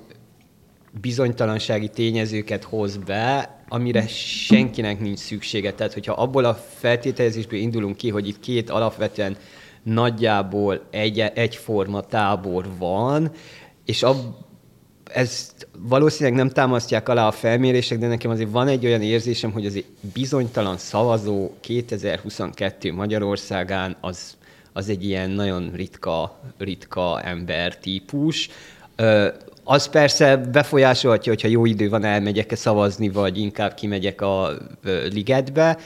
[1.00, 5.72] bizonytalansági tényezőket hoz be, amire senkinek nincs szüksége.
[5.72, 9.36] Tehát, hogyha abból a feltételezésből indulunk ki, hogy itt két alapvetően
[9.88, 13.30] nagyjából egy, egyforma tábor van,
[13.84, 14.16] és ab,
[15.12, 19.66] ez valószínűleg nem támasztják alá a felmérések, de nekem azért van egy olyan érzésem, hogy
[19.66, 24.36] azért bizonytalan szavazó 2022 Magyarországán az,
[24.72, 27.22] az egy ilyen nagyon ritka, ritka
[27.80, 28.50] típus.
[29.64, 34.50] Az persze befolyásolhatja, hogyha jó idő van, elmegyek-e szavazni, vagy inkább kimegyek a
[35.12, 35.78] ligetbe,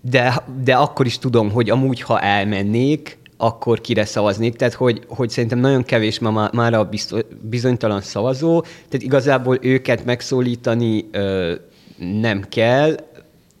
[0.00, 4.56] de, de akkor is tudom, hogy amúgy, ha elmennék, akkor kire szavaznék.
[4.56, 6.88] Tehát, hogy, hogy szerintem nagyon kevés ma már a
[7.40, 11.54] bizonytalan szavazó, tehát igazából őket megszólítani ö,
[11.98, 12.96] nem kell.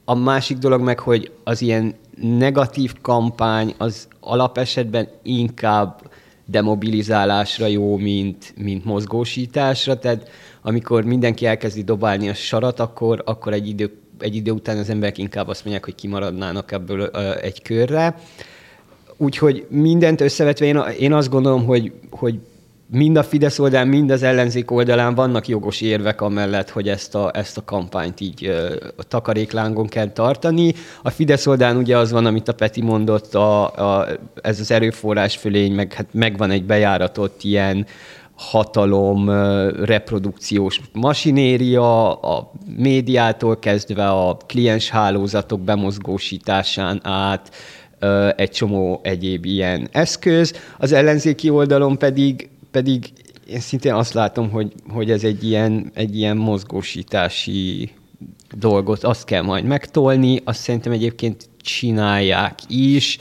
[0.04, 6.10] A másik dolog meg, hogy az ilyen negatív kampány az alapesetben inkább
[6.46, 10.28] demobilizálásra jó, mint, mint mozgósításra, tehát
[10.62, 15.18] amikor mindenki elkezdi dobálni a sarat, akkor, akkor egy idő egy idő után az emberek
[15.18, 17.06] inkább azt mondják, hogy kimaradnának ebből
[17.42, 18.14] egy körre.
[19.16, 22.38] Úgyhogy mindent összevetve én, én azt gondolom, hogy, hogy
[22.92, 27.30] mind a Fidesz oldalán, mind az ellenzék oldalán vannak jogos érvek amellett, hogy ezt a,
[27.34, 28.74] ezt a kampányt így uh,
[29.08, 30.74] takaréklángon kell tartani.
[31.02, 34.06] A Fidesz oldalán ugye az van, amit a Peti mondott, a, a,
[34.42, 37.86] ez az erőforrás fölény, meg hát megvan egy bejáratott ilyen
[38.40, 39.30] hatalom,
[39.84, 47.54] reprodukciós masinéria, a médiától kezdve a kliens hálózatok bemozgósításán át,
[48.36, 50.54] egy csomó egyéb ilyen eszköz.
[50.78, 53.12] Az ellenzéki oldalon pedig, pedig
[53.46, 57.90] én szintén azt látom, hogy, hogy ez egy ilyen, egy ilyen mozgósítási
[58.54, 63.18] dolgot, azt kell majd megtolni, azt szerintem egyébként csinálják is,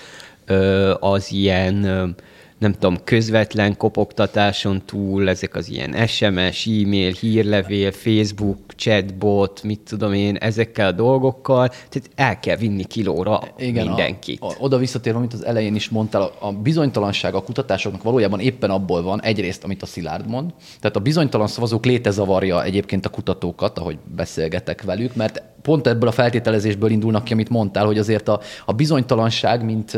[0.99, 2.15] az ilyen
[2.59, 10.13] nem tudom, közvetlen kopogtatáson túl, ezek az ilyen SMS, e-mail, hírlevél, Facebook, chatbot, mit tudom
[10.13, 14.41] én, ezekkel a dolgokkal, tehát el kell vinni kilóra Igen, mindenkit.
[14.41, 18.39] A, a, oda visszatérve, amit az elején is mondtál, a, a bizonytalanság a kutatásoknak valójában
[18.39, 23.05] éppen abból van, egyrészt, amit a Szilárd mond, tehát a bizonytalan szavazók léte zavarja egyébként
[23.05, 27.97] a kutatókat, ahogy beszélgetek velük, mert pont ebből a feltételezésből indulnak ki, amit mondtál, hogy
[27.97, 29.97] azért a, a bizonytalanság, mint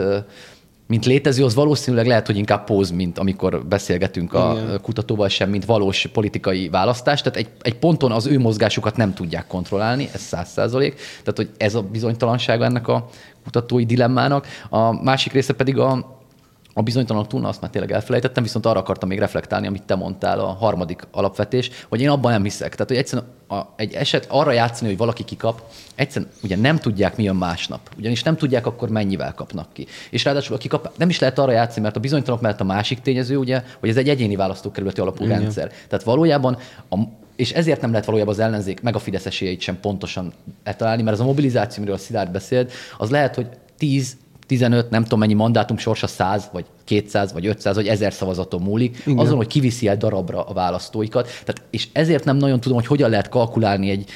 [0.92, 4.82] mint létező, az valószínűleg lehet, hogy inkább póz, mint amikor beszélgetünk a Igen.
[4.82, 7.22] kutatóval sem, mint valós politikai választás.
[7.22, 10.94] Tehát egy, egy ponton az ő mozgásukat nem tudják kontrollálni, ez száz százalék.
[10.94, 13.10] Tehát, hogy ez a bizonytalanság ennek a
[13.44, 14.48] kutatói dilemmának.
[14.70, 16.20] A másik része pedig a,
[16.74, 20.39] a bizonytalanok túlna, azt már tényleg elfelejtettem, viszont arra akartam még reflektálni, amit te mondtál,
[20.39, 22.72] a harmadik alapvetés, hogy én abban nem hiszek.
[22.72, 25.62] Tehát, hogy egyszerűen a, egy eset arra játszani, hogy valaki kikap,
[25.95, 27.89] egyszerűen ugye nem tudják, mi a másnap.
[27.97, 29.88] Ugyanis nem tudják akkor mennyivel kapnak ki.
[30.10, 32.99] És ráadásul a kikap nem is lehet arra játszani, mert a bizonytalanok mellett a másik
[32.99, 35.39] tényező, ugye, hogy ez egy egyéni választókerületi alapú Igen.
[35.39, 35.68] rendszer.
[35.68, 36.58] Tehát valójában
[36.89, 36.95] a,
[37.36, 40.34] és ezért nem lehet valójában az ellenzék meg a Fidesz esélyeit sem pontosan
[40.64, 43.47] eltalálni, mert az a mobilizáció, amiről a Szilárd beszélt, az lehet, hogy
[43.78, 44.18] 10
[44.52, 49.02] 15, nem tudom mennyi mandátum sorsa 100, vagy 200, vagy 500, vagy 1000 szavazaton múlik,
[49.06, 49.18] Igen.
[49.18, 51.26] azon, hogy kiviszi el darabra a választóikat.
[51.28, 54.10] Tehát, és ezért nem nagyon tudom, hogy hogyan lehet kalkulálni egy,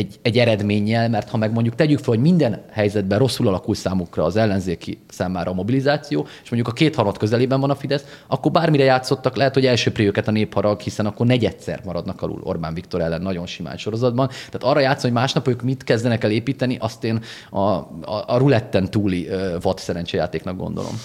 [0.00, 4.24] egy, egy eredménnyel, mert ha meg mondjuk tegyük fel, hogy minden helyzetben rosszul alakul számukra
[4.24, 8.50] az ellenzéki számára a mobilizáció, és mondjuk a két harmad közelében van a Fidesz, akkor
[8.52, 13.00] bármire játszottak, lehet, hogy első őket a népharag, hiszen akkor negyedszer maradnak alul Orbán Viktor
[13.00, 14.28] ellen nagyon simán sorozatban.
[14.28, 17.88] Tehát arra játszani, hogy másnap ők mit kezdenek el építeni, azt én a, a,
[18.26, 19.28] a ruletten túli
[19.60, 21.00] vad szerencsejátéknak gondolom.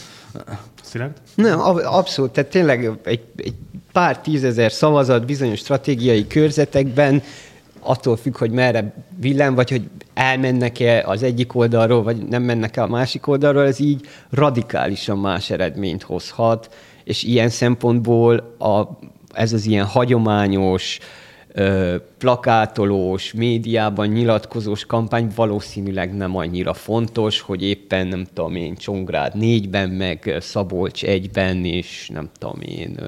[0.84, 1.18] Szilárd?
[1.36, 2.32] Nem, abszolút.
[2.32, 3.54] Tehát tényleg egy, egy
[3.92, 7.24] pár tízezer szavazat bizonyos stratégiai körzetekben
[7.86, 12.88] attól függ, hogy merre villám, vagy hogy elmennek-e az egyik oldalról, vagy nem mennek-e a
[12.88, 18.82] másik oldalról, ez így radikálisan más eredményt hozhat, és ilyen szempontból a,
[19.34, 21.00] ez az ilyen hagyományos,
[22.18, 29.90] plakátolós, médiában nyilatkozós kampány valószínűleg nem annyira fontos, hogy éppen nem tudom én Csongrád négyben,
[29.90, 33.00] meg Szabolcs egyben, és nem tudom én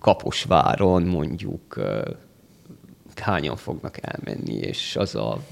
[0.00, 1.80] Kaposváron mondjuk
[3.20, 5.42] hányan fognak elmenni, és az a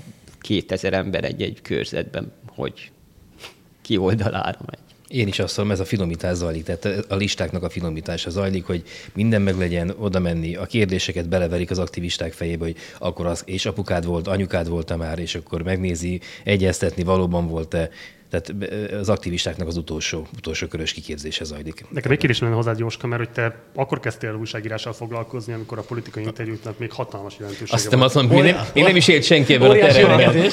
[0.40, 2.90] 2000 ember egy-egy körzetben, hogy
[3.82, 4.78] ki oldalára megy.
[5.08, 8.82] Én is azt mondom, ez a finomítás zajlik, tehát a listáknak a finomítása zajlik, hogy
[9.14, 13.66] minden meg legyen, oda menni, a kérdéseket beleverik az aktivisták fejébe, hogy akkor az és
[13.66, 17.90] apukád volt, anyukád volt már, és akkor megnézi, egyeztetni valóban volt-e,
[18.30, 18.54] tehát
[19.00, 21.84] az aktivistáknak az utolsó, utolsó körös kiképzése zajlik.
[21.88, 25.82] Nekem egy kérdés lenne hozzád, Jóska, mert hogy te akkor kezdtél újságírással foglalkozni, amikor a
[25.82, 29.54] politikai interjúknak még hatalmas jelentősége Azt nem azt mondom, én, én nem is élt senki
[29.54, 30.50] ebből a teremben.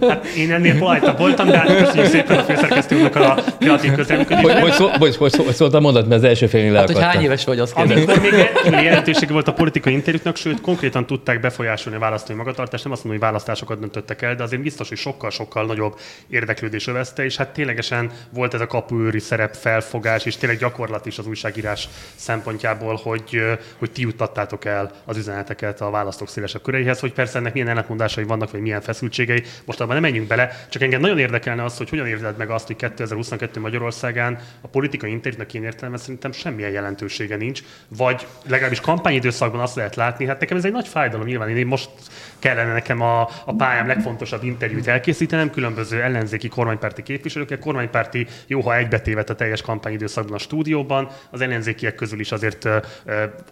[0.08, 4.48] hát én ennél polajtabb voltam, de hát köszönjük szépen a főszerkesztőnek a kreatív közreműködést.
[4.48, 7.22] Hogy, hogy, szó, hogy, hogy, hogy szóltam mondat, mert az első félnél hát, hogy hány
[7.22, 8.02] éves vagy, azt kérdezem.
[8.02, 12.92] Amikor még jelentősége volt a politikai interjúknak, sőt, konkrétan tudták befolyásolni a választói magatartást, nem
[12.92, 15.98] azt mondom, hogy választásokat döntöttek el, de azért biztos, hogy sokkal-sokkal nagyobb
[16.34, 21.18] érdeklődés övezte, és hát ténylegesen volt ez a kapuőri szerep felfogás, és tényleg gyakorlat is
[21.18, 23.42] az újságírás szempontjából, hogy,
[23.78, 28.24] hogy ti juttattátok el az üzeneteket a választók szélesebb köreihez, hogy persze ennek milyen ellentmondásai
[28.24, 29.42] vannak, vagy milyen feszültségei.
[29.64, 32.66] Most abban nem menjünk bele, csak engem nagyon érdekelne az, hogy hogyan érzed meg azt,
[32.66, 39.60] hogy 2022 Magyarországán a politikai interjúnak én értelme szerintem semmilyen jelentősége nincs, vagy legalábbis kampányidőszakban
[39.60, 41.90] azt lehet látni, hát nekem ez egy nagy fájdalom, nyilván én most
[42.38, 48.76] kellene nekem a, a pályám legfontosabb interjút elkészítenem, különböző ellenzéki kormánypárti képviselőkkel, kormánypárti jó, ha
[48.76, 52.64] egybetévet a teljes kampányidőszakban a stúdióban, az ellenzékiek közül is azért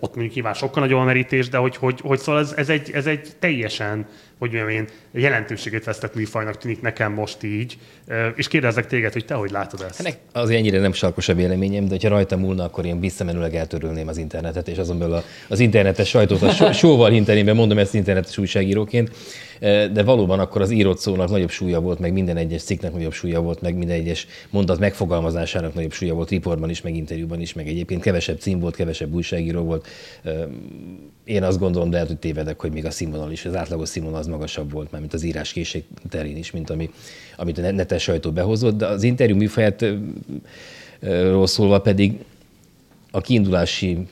[0.00, 2.90] ott mondjuk nyilván sokkal nagyobb a merítés, de hogy, hogy, hogy szóval ez, ez, egy,
[2.92, 4.06] ez egy teljesen
[4.42, 7.78] hogy mondjam én, jelentőségét vesztett műfajnak tűnik nekem most így,
[8.34, 10.00] és kérdezek téged, hogy te hogy látod ezt?
[10.00, 14.08] Ennek azért ennyire nem sarkos a véleményem, de ha rajta múlna, akkor én visszamenőleg eltörölném
[14.08, 18.38] az internetet, és azon belül az internetes sajtót a sóval hinteném, mert mondom ezt internetes
[18.38, 19.10] újságíróként
[19.92, 23.40] de valóban akkor az írott szónak nagyobb súlya volt, meg minden egyes cikknek nagyobb súlya
[23.40, 27.68] volt, meg minden egyes mondat megfogalmazásának nagyobb súlya volt riportban is, meg interjúban is, meg
[27.68, 29.86] egyébként kevesebb cím volt, kevesebb újságíró volt.
[31.24, 34.18] Én azt gondolom, de lehet, hogy tévedek, hogy még a színvonal is, az átlagos színvonal
[34.18, 36.90] az magasabb volt, már mint az íráskészség terén is, mint ami,
[37.36, 39.84] amit a netes sajtó behozott, de az interjú műfaját
[41.44, 42.18] szólva pedig
[43.14, 44.06] a kiindulási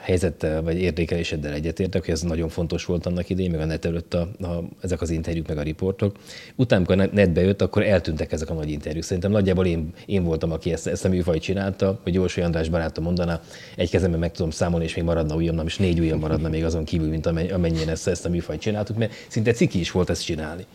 [0.00, 4.14] helyzettel vagy értékeléseddel egyetértek, hogy ez nagyon fontos volt annak idején, meg a net előtt
[4.14, 6.16] a, a, ezek az interjúk, meg a riportok.
[6.56, 9.02] Utána, amikor netbe jött, akkor eltűntek ezek a nagy interjúk.
[9.02, 13.04] Szerintem nagyjából én, én voltam, aki ezt, ezt a műfajt csinálta, hogy Jósó András barátom
[13.04, 13.40] mondaná,
[13.76, 16.84] egy kezemben meg tudom számolni, és még maradna ujjam, és négy ujjam maradna még azon
[16.84, 20.66] kívül, mint amennyien ezt, ezt a műfajt csináltuk, mert szinte ciki is volt ezt csinálni.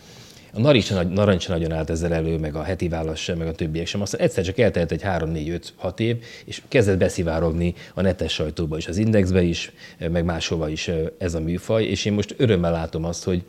[0.55, 3.87] A Narancs, Narancs nagyon állt ezzel elő, meg a heti válasz sem, meg a többiek
[3.87, 4.01] sem.
[4.01, 8.97] Aztán egyszer csak eltelt egy 3-4-5-6 év, és kezdett beszivárogni a netes sajtóba is, az
[8.97, 9.71] Indexbe is,
[10.11, 13.43] meg máshova is ez a műfaj, és én most örömmel látom azt, hogy,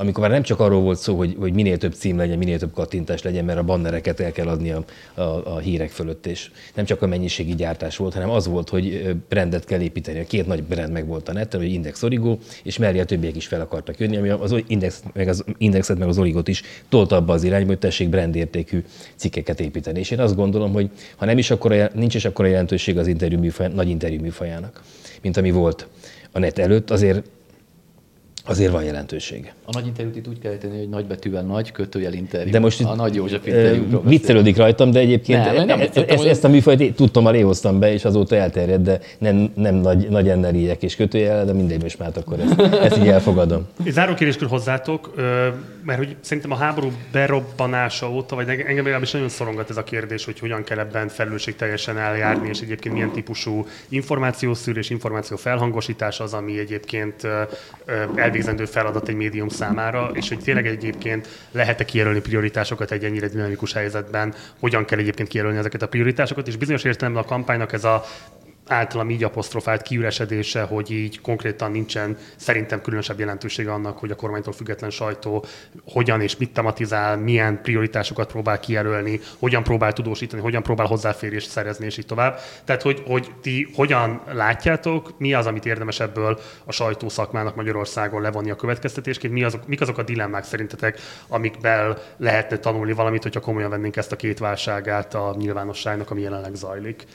[0.00, 2.72] amikor már nem csak arról volt szó, hogy, hogy minél több cím legyen, minél több
[2.72, 4.84] kattintás legyen, mert a bannereket el kell adni a,
[5.14, 9.16] a, a hírek fölött, és nem csak a mennyiségi gyártás volt, hanem az volt, hogy
[9.28, 10.18] brandet kell építeni.
[10.18, 13.36] A két nagy brand meg volt a neten, hogy Index Origo, és mellé a többiek
[13.36, 17.16] is fel akartak jönni, ami az Index, meg az Indexet, meg az Origot is tolta
[17.16, 18.84] abba az irányba, hogy tessék brandértékű
[19.16, 19.98] cikkeket építeni.
[19.98, 23.06] És én azt gondolom, hogy ha nem is akkor, nincs is akkor a jelentőség az
[23.06, 24.82] interjú műfaj, nagy interjú műfajának,
[25.22, 25.86] mint ami volt
[26.32, 27.22] a net előtt, azért
[28.48, 29.54] azért van jelentősége.
[29.64, 32.50] A nagy interjút itt úgy kell tenni, hogy nagybetűvel nagy, kötőjel interjú.
[32.50, 36.44] De most a nagy József interjúról Viccelődik rajtam, de egyébként nem, nem, ezt, ezt, ezt,
[36.44, 40.82] a műfajt tudtam, már hoztam be, és azóta elterjedt, de nem, nem nagy, nagy enneriek
[40.82, 43.66] és kötőjel, de mindegy, most már akkor ezt, ezt így elfogadom.
[43.86, 45.14] Záró kérdéskör hozzátok,
[45.88, 50.24] mert hogy szerintem a háború berobbanása óta, vagy engem legalábbis nagyon szorongat ez a kérdés,
[50.24, 51.10] hogy hogyan kell ebben
[51.56, 57.26] teljesen eljárni, és egyébként milyen típusú információszűrés, információ felhangosítás az, ami egyébként
[58.14, 63.72] elvégzendő feladat egy médium számára, és hogy tényleg egyébként lehet-e kijelölni prioritásokat egy ennyire dinamikus
[63.72, 68.04] helyzetben, hogyan kell egyébként kijelölni ezeket a prioritásokat, és bizonyos értelemben a kampánynak ez a
[68.68, 74.52] általam így apostrofált kiüresedése, hogy így konkrétan nincsen szerintem különösebb jelentősége annak, hogy a kormánytól
[74.52, 75.44] független sajtó
[75.84, 81.86] hogyan és mit tematizál, milyen prioritásokat próbál kijelölni, hogyan próbál tudósítani, hogyan próbál hozzáférést szerezni,
[81.86, 82.38] és így tovább.
[82.64, 88.22] Tehát, hogy, hogy ti hogyan látjátok, mi az, amit érdemes ebből a sajtó szakmának Magyarországon
[88.22, 90.98] levonni a következtetésként, mi azok, mik azok a dilemmák szerintetek,
[91.28, 96.54] amikbel lehetne tanulni valamit, hogyha komolyan vennénk ezt a két válságát a nyilvánosságnak, ami jelenleg
[96.54, 97.06] zajlik.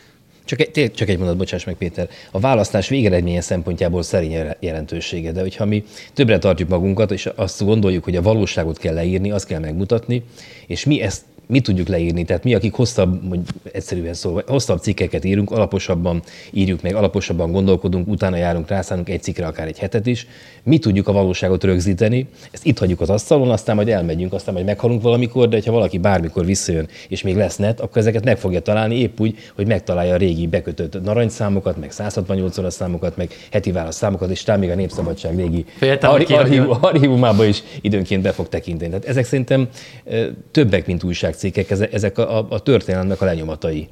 [0.45, 2.09] Csak egy, csak egy mondat, bocsáss meg Péter.
[2.31, 5.83] A választás végeredménye szempontjából szerény jelentősége, de hogyha mi
[6.13, 10.23] többre tartjuk magunkat, és azt gondoljuk, hogy a valóságot kell leírni, azt kell megmutatni,
[10.67, 13.39] és mi ezt mi tudjuk leírni, tehát mi, akik hosszabb, vagy
[13.71, 16.21] egyszerűen szólva, hosszabb cikkeket írunk, alaposabban
[16.51, 20.27] írjuk meg, alaposabban gondolkodunk, utána járunk, rászánunk egy cikkre akár egy hetet is,
[20.63, 24.65] mi tudjuk a valóságot rögzíteni, ezt itt hagyjuk az asztalon, aztán majd elmegyünk, aztán majd
[24.65, 28.59] meghalunk valamikor, de ha valaki bármikor visszajön, és még lesz net, akkor ezeket meg fogja
[28.59, 33.71] találni, épp úgy, hogy megtalálja a régi bekötött narancsszámokat, meg 168 órás számokat, meg heti
[33.71, 35.65] válasz számokat, és talán még a Népszabadság régi
[36.81, 38.89] archívumába is időnként be fog tekinteni.
[38.89, 39.67] Tehát ezek szerintem
[40.51, 41.03] többek, mint
[41.34, 43.89] újságcikkek, ezek a, a történelemnek a lenyomatai.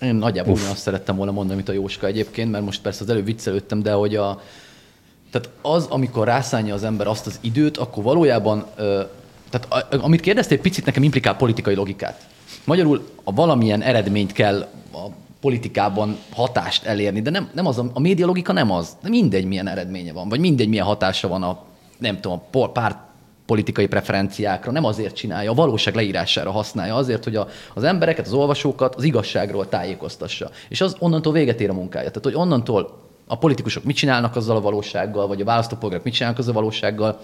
[0.00, 3.24] Én nagyjából azt szerettem volna mondani, mint a Jóska egyébként, mert most persze az előbb
[3.24, 4.40] viccelődtem, de hogy a,
[5.30, 8.64] tehát az, amikor rászánja az ember azt az időt, akkor valójában,
[9.50, 12.26] tehát amit kérdeztél, picit nekem implikál politikai logikát.
[12.64, 14.60] Magyarul a valamilyen eredményt kell
[14.92, 15.06] a
[15.40, 18.96] politikában hatást elérni, de nem, nem az, a média logika nem az.
[19.02, 21.58] De mindegy, milyen eredménye van, vagy mindegy, milyen hatása van a,
[21.98, 22.98] nem tudom, a párt
[23.46, 28.32] politikai preferenciákra, nem azért csinálja, a valóság leírására használja, azért, hogy a, az embereket, az
[28.32, 30.50] olvasókat az igazságról tájékoztassa.
[30.68, 32.08] És az onnantól véget ér a munkája.
[32.08, 36.38] Tehát, hogy onnantól a politikusok mit csinálnak azzal a valósággal, vagy a választópolgárok mit csinálnak
[36.38, 37.20] azzal a valósággal.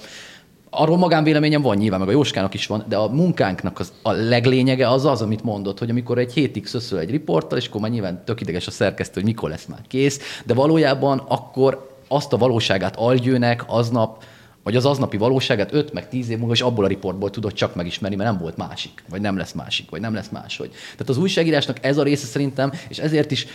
[0.71, 4.89] Arról magánvéleményem van nyilván, meg a Jóskának is van, de a munkánknak az, a leglényege
[4.91, 8.23] az az, amit mondott, hogy amikor egy hétig szöszöl egy riporttal, és akkor már nyilván
[8.25, 12.97] tök ideges a szerkesztő, hogy mikor lesz már kész, de valójában akkor azt a valóságát
[12.97, 14.25] algyőnek aznap,
[14.69, 17.75] vagy az aznapi valóságát 5 meg 10 év múlva, és abból a riportból tudod csak
[17.75, 20.71] megismerni, mert nem volt másik, vagy nem lesz másik, vagy nem lesz máshogy.
[20.71, 23.47] Tehát az újságírásnak ez a része szerintem, és ezért is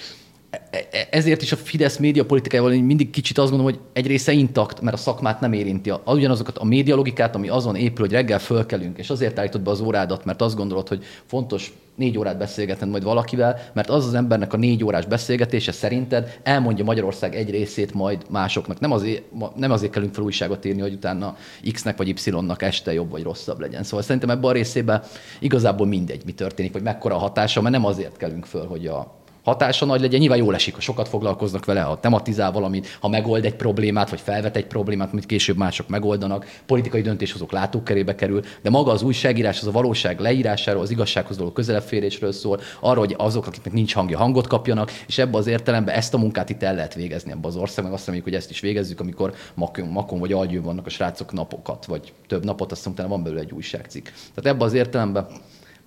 [1.10, 4.96] ezért is a Fidesz média politikájával mindig kicsit azt gondolom, hogy egy része intakt, mert
[4.96, 5.94] a szakmát nem érinti.
[6.06, 9.82] Ugyanazokat a média logikát, ami azon épül, hogy reggel fölkelünk, és azért állítod be az
[9.82, 14.54] órádat, mert azt gondolod, hogy fontos négy órát beszélgetned majd valakivel, mert az az embernek
[14.54, 18.80] a négy órás beszélgetése szerinted elmondja Magyarország egy részét majd másoknak.
[18.80, 19.24] Nem azért,
[19.56, 21.38] nem azért kellünk fel újságot írni, hogy utána
[21.72, 23.84] X-nek vagy Y-nak este jobb vagy rosszabb legyen.
[23.84, 25.04] Szóval szerintem ebben a részében
[25.40, 29.22] igazából mindegy, mi történik, vagy mekkora a hatása, mert nem azért kellünk föl, hogy a
[29.44, 33.46] hatása nagy legyen, nyilván jól esik, ha sokat foglalkoznak vele, ha tematizál valamit, ha megold
[33.46, 38.70] egy problémát, vagy felvet egy problémát, amit később mások megoldanak, politikai döntéshozók látókerébe kerül, de
[38.70, 41.84] maga az újságírás az a valóság leírásáról, az igazsághoz való közelebb
[42.30, 46.18] szól, arról, hogy azok, akiknek nincs hangja, hangot kapjanak, és ebbe az értelemben ezt a
[46.18, 47.94] munkát itt el lehet végezni ebbe az országban.
[47.94, 51.86] Azt reméljük, hogy ezt is végezzük, amikor makon, makon vagy algyőn vannak a srácok napokat,
[51.86, 54.08] vagy több napot, azt utána van belőle egy újságcikk.
[54.34, 55.28] Tehát ebbe az értelemben,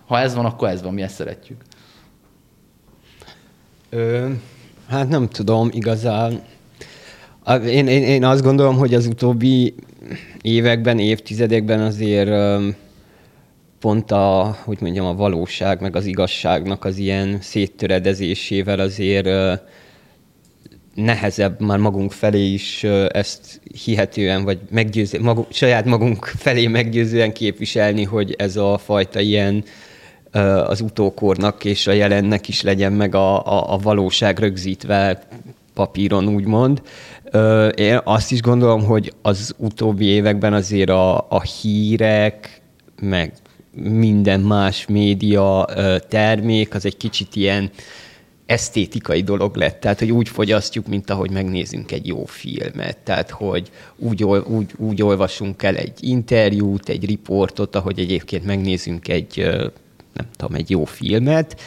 [0.07, 1.63] ha ez van, akkor ez van, mi ezt szeretjük.
[3.97, 4.29] Ö,
[4.89, 6.43] hát nem tudom, igazán.
[7.67, 9.75] Én, én, én azt gondolom, hogy az utóbbi
[10.41, 12.31] években, évtizedekben azért
[13.81, 19.29] pont a, hogy mondjam, a valóság, meg az igazságnak az ilyen széttöredezésével azért
[20.95, 28.03] nehezebb már magunk felé is ezt hihetően, vagy meggyőző, magunk, saját magunk felé meggyőzően képviselni,
[28.03, 29.65] hogy ez a fajta ilyen
[30.67, 35.23] az utókornak és a jelennek is legyen meg a, a, a valóság rögzítve
[35.75, 36.83] papíron, úgymond.
[37.75, 42.61] Én azt is gondolom, hogy az utóbbi években azért a, a hírek,
[43.01, 43.33] meg
[43.83, 45.67] minden más média
[46.09, 47.71] termék, az egy kicsit ilyen
[48.47, 53.71] esztétikai dolog lett, tehát hogy úgy fogyasztjuk, mint ahogy megnézünk egy jó filmet, tehát hogy
[53.97, 59.47] úgy, úgy, úgy olvasunk el egy interjút, egy riportot, ahogy egyébként megnézünk egy
[60.17, 61.61] nem tudom, egy jó filmet,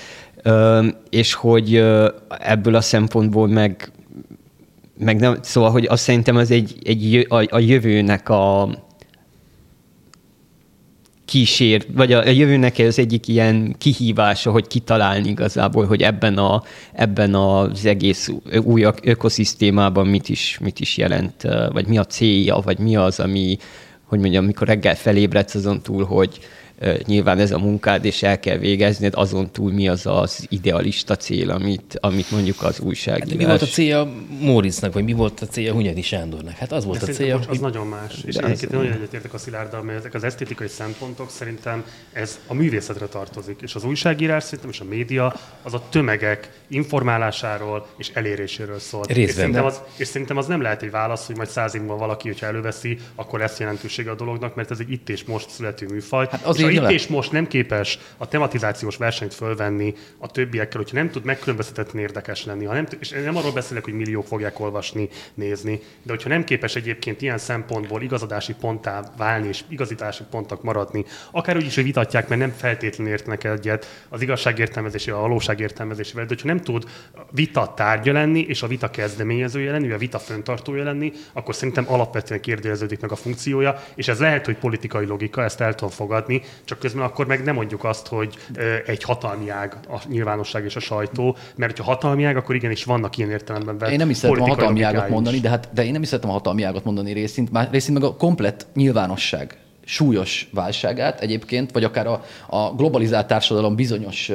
[1.09, 1.75] és hogy
[2.39, 3.91] ebből a szempontból meg,
[4.97, 8.69] meg nem, szóval, hogy azt szerintem az egy, egy a, a jövőnek a
[11.29, 16.63] kísér, vagy a, a jövőnek az egyik ilyen kihívása, hogy kitalálni igazából, hogy ebben, a,
[16.93, 18.29] ebben az egész
[18.63, 23.57] új ökoszisztémában mit is, mit is jelent, vagy mi a célja, vagy mi az, ami,
[24.03, 26.39] hogy mondjam, mikor reggel felébredsz azon túl, hogy
[27.05, 31.49] nyilván ez a munkád, és el kell végezned, azon túl mi az az idealista cél,
[31.49, 33.29] amit, amit mondjuk az újságírás.
[33.29, 34.11] Hát, mi volt a célja
[34.41, 36.53] Moritznak, vagy mi volt a célja Hunyadi Sándornak?
[36.53, 37.37] Hát az volt De a célja.
[37.37, 38.13] Bocs, az nagyon más.
[38.25, 43.05] És egyébként nagyon egyetértek a Szilárddal, mert ezek az esztétikai szempontok szerintem ez a művészetre
[43.05, 43.59] tartozik.
[43.61, 49.03] És az újságírás szerintem, és a média az a tömegek informálásáról és eléréséről szól.
[49.05, 52.27] És szerintem, az, és szerintem az nem lehet egy válasz, hogy majd száz évben valaki,
[52.27, 56.27] hogyha előveszi, akkor lesz jelentősége a dolognak, mert ez egy itt és most születő műfaj.
[56.31, 60.95] Hát és ha itt és most nem képes a tematizációs versenyt fölvenni a többiekkel, hogyha
[60.95, 65.09] nem tud megkülönböztetetni érdekes lenni, ha nem, és nem arról beszélek, hogy milliók fogják olvasni,
[65.33, 71.05] nézni, de hogyha nem képes egyébként ilyen szempontból igazadási ponttá válni és igazítási pontok maradni,
[71.31, 76.33] akár úgy is, hogy vitatják, mert nem feltétlenül értenek egyet az igazságértelmezésével, a valóságértelmezésével, de
[76.33, 76.83] hogyha nem tud
[77.31, 82.41] vita tárgya lenni, és a vita kezdeményezője lenni, a vita föntartója lenni, akkor szerintem alapvetően
[82.41, 86.79] kérdeződik meg a funkciója, és ez lehet, hogy politikai logika, ezt el tudom fogadni, csak
[86.79, 88.37] közben akkor meg nem mondjuk azt, hogy
[88.85, 93.17] egy hatalmi ág a nyilvánosság és a sajtó, mert ha hatalmi ág, akkor igenis vannak
[93.17, 93.89] ilyen értelemben.
[93.89, 96.29] Én nem is szeretem a hatalmi ágat mondani, de, hát, de én nem is szeretem
[96.29, 99.57] a hatalmi ágat mondani részint, már részint meg a komplett nyilvánosság
[99.89, 104.31] súlyos válságát egyébként, vagy akár a, a globalizált társadalom bizonyos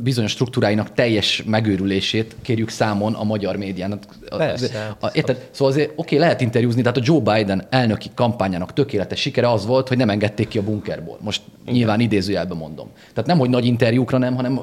[0.00, 3.98] bizonyos struktúráinak teljes megőrülését kérjük számon a magyar médián.
[4.36, 4.96] Persze.
[5.00, 5.48] A, érted?
[5.50, 9.88] Szóval azért oké, lehet interjúzni, tehát a Joe Biden elnöki kampányának tökéletes sikere az volt,
[9.88, 11.18] hogy nem engedték ki a bunkerból.
[11.20, 11.74] Most Igen.
[11.74, 12.88] nyilván idézőjelben mondom.
[13.12, 14.60] Tehát nem, hogy nagy interjúkra nem, hanem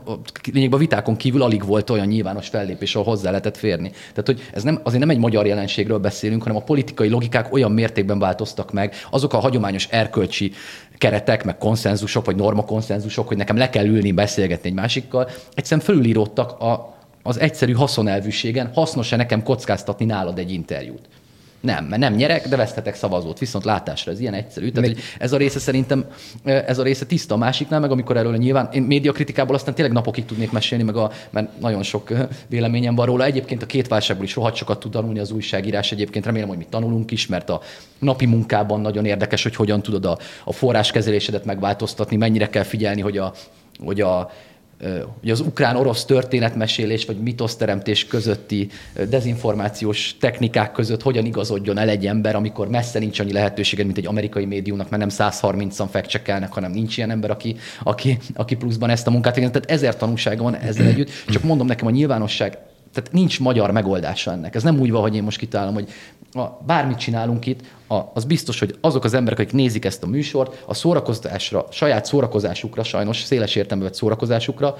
[0.54, 3.90] lényegben a vitákon kívül alig volt olyan nyilvános fellépés, ahol hozzá lehetett férni.
[3.90, 7.72] Tehát, hogy ez nem, azért nem egy magyar jelenségről beszélünk, hanem a politikai logikák olyan
[7.72, 10.52] mértékben változtak meg, azok a hagyományos erkölcsi
[10.98, 16.62] keretek, meg konszenzusok, vagy normakonszenzusok, hogy nekem le kell ülni, beszélgetni egy másikkal, egyszerűen fölülíródtak
[16.62, 21.08] a, az egyszerű haszonelvűségen, hasznos-e nekem kockáztatni nálad egy interjút.
[21.62, 24.70] Nem, mert nem nyerek, de vesztetek szavazót, viszont látásra ez ilyen egyszerű.
[24.70, 26.06] Tehát, hogy ez a része szerintem,
[26.44, 30.26] ez a része tiszta a másiknál, meg amikor erről nyilván, én médiakritikából aztán tényleg napokig
[30.26, 32.12] tudnék mesélni, meg a, mert nagyon sok
[32.48, 33.24] véleményem van róla.
[33.24, 35.92] Egyébként a két válságból is rohadt sokat tud tanulni az újságírás.
[35.92, 37.62] Egyébként remélem, hogy mi tanulunk is, mert a
[38.00, 43.18] napi munkában nagyon érdekes, hogy hogyan tudod a, a forráskezelésedet megváltoztatni, mennyire kell figyelni, hogy
[43.18, 43.34] a,
[43.84, 44.32] hogy a
[45.20, 48.70] hogy az ukrán-orosz történetmesélés vagy mitoszteremtés közötti
[49.10, 54.06] dezinformációs technikák között hogyan igazodjon el egy ember, amikor messze nincs annyi lehetőséged, mint egy
[54.06, 59.08] amerikai médiumnak, mert nem 130-an fekcsekelnek, hanem nincs ilyen ember, aki, aki, aki pluszban ezt
[59.08, 59.52] a munkát végez.
[59.52, 61.10] Tehát ezer tanulsága van ezzel együtt.
[61.28, 62.58] Csak mondom nekem, a nyilvánosság
[62.94, 64.56] tehát nincs magyar megoldása ennek.
[64.56, 65.90] Ez nem úgy van, hogy én most kitálom, hogy
[66.32, 70.08] a, bármit csinálunk itt, a, az biztos, hogy azok az emberek, akik nézik ezt a
[70.08, 74.78] műsort, a szórakozásra, saját szórakozásukra, sajnos széles értelme szórakozásukra,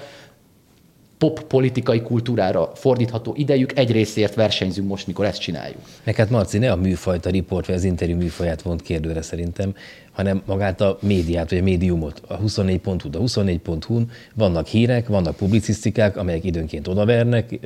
[1.20, 5.78] pop politikai kultúrára fordítható idejük egy részért versenyzünk most, mikor ezt csináljuk.
[6.04, 9.74] Meg hát Marci, ne a műfajt, a riport vagy az interjú műfaját vont kérdőre szerintem,
[10.12, 13.08] hanem magát a médiát, vagy a médiumot, a 24.hu.
[13.12, 17.58] A 24.hu-n vannak hírek, vannak publicisztikák, amelyek időnként odavernek,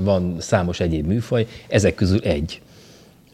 [0.00, 2.60] van számos egyéb műfaj, ezek közül egy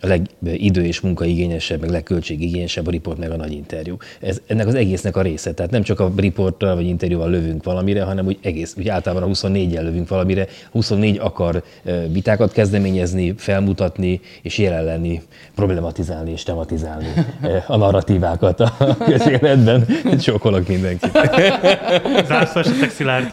[0.00, 3.96] a legidő és munkaigényesebb, meg legköltségigényesebb a riport, meg a nagy interjú.
[4.20, 5.52] Ez ennek az egésznek a része.
[5.52, 9.32] Tehát nem csak a riporttal vagy interjúval lövünk valamire, hanem úgy egész, úgy általában a
[9.32, 10.46] 24-jel lövünk valamire.
[10.70, 11.62] 24 akar
[12.12, 15.22] vitákat kezdeményezni, felmutatni és jelen lenni,
[15.54, 17.06] problematizálni és tematizálni
[17.66, 18.76] a narratívákat a
[19.10, 19.86] közéletben.
[20.18, 21.10] Sokolok mindenkit.
[22.28, 23.32] Zárszó esetek szilárd.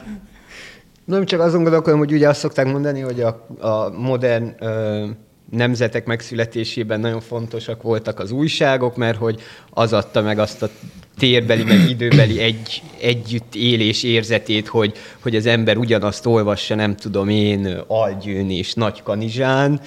[1.05, 5.05] Nem csak azon gondolkodom, hogy ugye azt szokták mondani, hogy a, a modern ö,
[5.51, 10.69] nemzetek megszületésében nagyon fontosak voltak az újságok, mert hogy az adta meg azt a
[11.17, 17.29] térbeli, meg időbeli egy, együtt élés érzetét, hogy, hogy az ember ugyanazt olvassa, nem tudom
[17.29, 19.81] én, Algyőn és Nagy Kanizsán,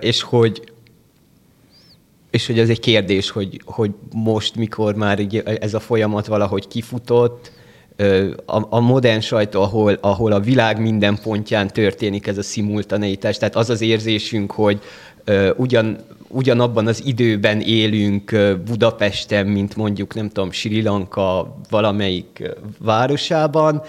[0.00, 0.72] és hogy,
[2.30, 5.26] és hogy ez egy kérdés, hogy, hogy most, mikor már
[5.60, 7.52] ez a folyamat valahogy kifutott,
[8.46, 13.38] a, a modern sajtó, ahol, ahol a világ minden pontján történik ez a szimultaneitás.
[13.38, 14.80] Tehát az az érzésünk, hogy
[15.56, 22.42] ugyan, ugyanabban az időben élünk Budapesten, mint mondjuk, nem tudom, Sri Lanka valamelyik
[22.78, 23.82] városában,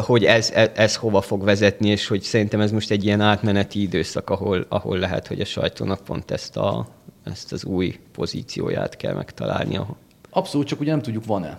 [0.00, 3.82] hogy ez, ez, ez hova fog vezetni, és hogy szerintem ez most egy ilyen átmeneti
[3.82, 6.86] időszak, ahol, ahol lehet, hogy a sajtónak pont ezt, a,
[7.24, 9.96] ezt az új pozícióját kell megtalálnia.
[10.30, 11.58] Abszolút, csak ugye nem tudjuk, van-e.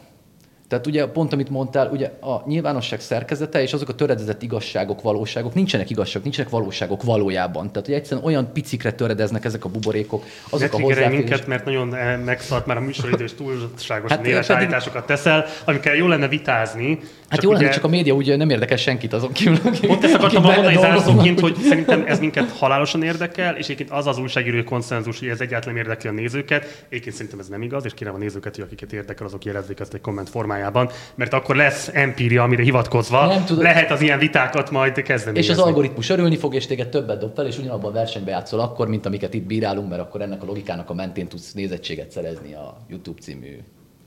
[0.67, 5.53] Tehát ugye pont, amit mondtál, ugye a nyilvánosság szerkezete és azok a töredezett igazságok, valóságok,
[5.53, 7.71] nincsenek igazságok, nincsenek valóságok valójában.
[7.71, 11.17] Tehát, hogy egyszerűen olyan picikre töredeznek ezek a buborékok, azok ne a hozzáférés...
[11.17, 15.95] minket, mert nagyon eh, megszart már a műsoridős túlságosan hát, éles pedig- állításokat teszel, amikkel
[15.95, 16.99] jó lenne vitázni.
[17.29, 20.13] Hát jó lenne, csak a média ugye nem érdekel senkit azon kívül, aki, Pont ezt
[20.13, 25.19] akartam mondani zárszóként, hogy szerintem ez minket halálosan érdekel, és egyébként az az újságíró konszenzus,
[25.19, 26.85] hogy ez egyáltalán érdekli a nézőket.
[26.89, 29.93] Egyébként szerintem ez nem igaz, és kérem a nézőket, hogy akiket érdekel, azok jelezzék ezt
[29.93, 33.63] egy komment formájában, mert akkor lesz empíria, amire hivatkozva Nem tudom.
[33.63, 35.37] lehet az ilyen vitákat majd kezdeni.
[35.37, 38.59] És az algoritmus örülni fog, és téged többet dob fel, és ugyanabban a versenybe játszol
[38.59, 42.53] akkor, mint amiket itt bírálunk, mert akkor ennek a logikának a mentén tudsz nézettséget szerezni
[42.53, 43.57] a YouTube című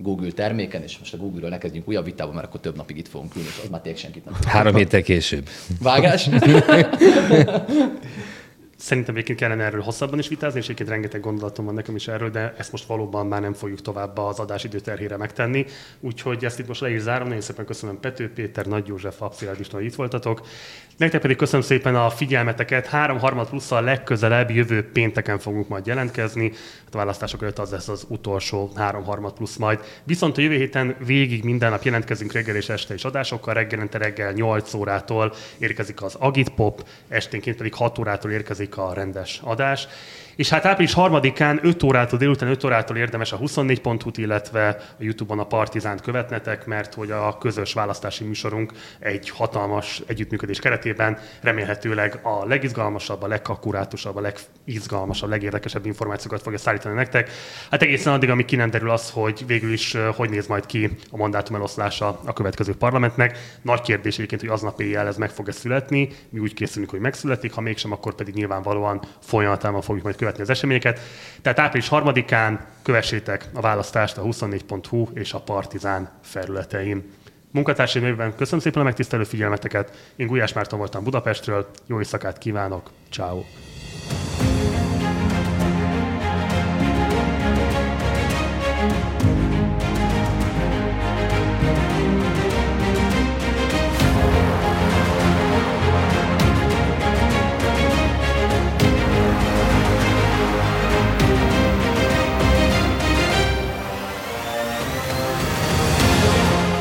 [0.03, 3.09] Google terméken, és most a Google-ről ne kezdjünk újabb vitába, mert akkor több napig itt
[3.09, 4.35] fogunk ülni, és az már tényleg senkit nem.
[4.47, 5.49] Három héttel később.
[5.81, 6.29] Vágás?
[8.81, 12.31] Szerintem egyébként kellene erről hosszabban is vitázni, és egyébként rengeteg gondolatom van nekem is erről,
[12.31, 15.67] de ezt most valóban már nem fogjuk tovább az adásidő terhére megtenni.
[16.01, 17.27] Úgyhogy ezt itt most le is zárom.
[17.27, 20.47] Nagyon szépen köszönöm Pető Péter, Nagy József, Abszilárd István, hogy itt voltatok.
[20.97, 22.87] Nektek pedig köszönöm szépen a figyelmeteket.
[22.87, 26.53] Három harmad plusz a legközelebb jövő pénteken fogunk majd jelentkezni.
[26.93, 29.81] A választások előtt az lesz az utolsó három harmad plusz majd.
[30.05, 33.55] Viszont a jövő héten végig minden nap jelentkezünk reggel és este is adásokkal.
[33.55, 39.41] Reggelente reggel 8 órától érkezik az Agit Pop, esténként pedig 6 órától érkezik a rendes
[39.45, 39.89] adás.
[40.41, 45.39] És hát április harmadikán 5 órától, délután 5 órától érdemes a 24.hu-t, illetve a YouTube-on
[45.39, 52.47] a Partizánt követnetek, mert hogy a közös választási műsorunk egy hatalmas együttműködés keretében remélhetőleg a
[52.47, 57.31] legizgalmasabb, a legakkurátusabb, a legizgalmasabb, legérdekesebb információkat fogja szállítani nektek.
[57.71, 60.91] Hát egészen addig, amíg ki nem derül az, hogy végül is hogy néz majd ki
[61.11, 63.39] a mandátum eloszlása a következő parlamentnek.
[63.63, 66.09] Nagy kérdés egyébként, hogy aznap éjjel ez meg fog-e születni.
[66.29, 70.51] Mi úgy készülünk, hogy megszületik, ha mégsem, akkor pedig nyilvánvalóan folyamatában fogjuk majd követni az
[70.51, 71.01] eseményeket.
[71.43, 77.13] Tehát április harmadikán kövessétek a választást a 24.hu és a Partizán felületein.
[77.51, 80.13] Munkatársaim nevében köszönöm szépen a megtisztelő figyelmeteket.
[80.17, 81.71] Én Gulyás Márton voltam Budapestről.
[81.87, 82.91] Jó éjszakát kívánok.
[83.11, 83.43] Ciao.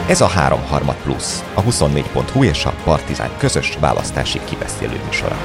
[0.10, 0.60] Ez a 3
[1.04, 5.38] plusz, a 24.hu és a Partizán közös választási kibeszélő műsora.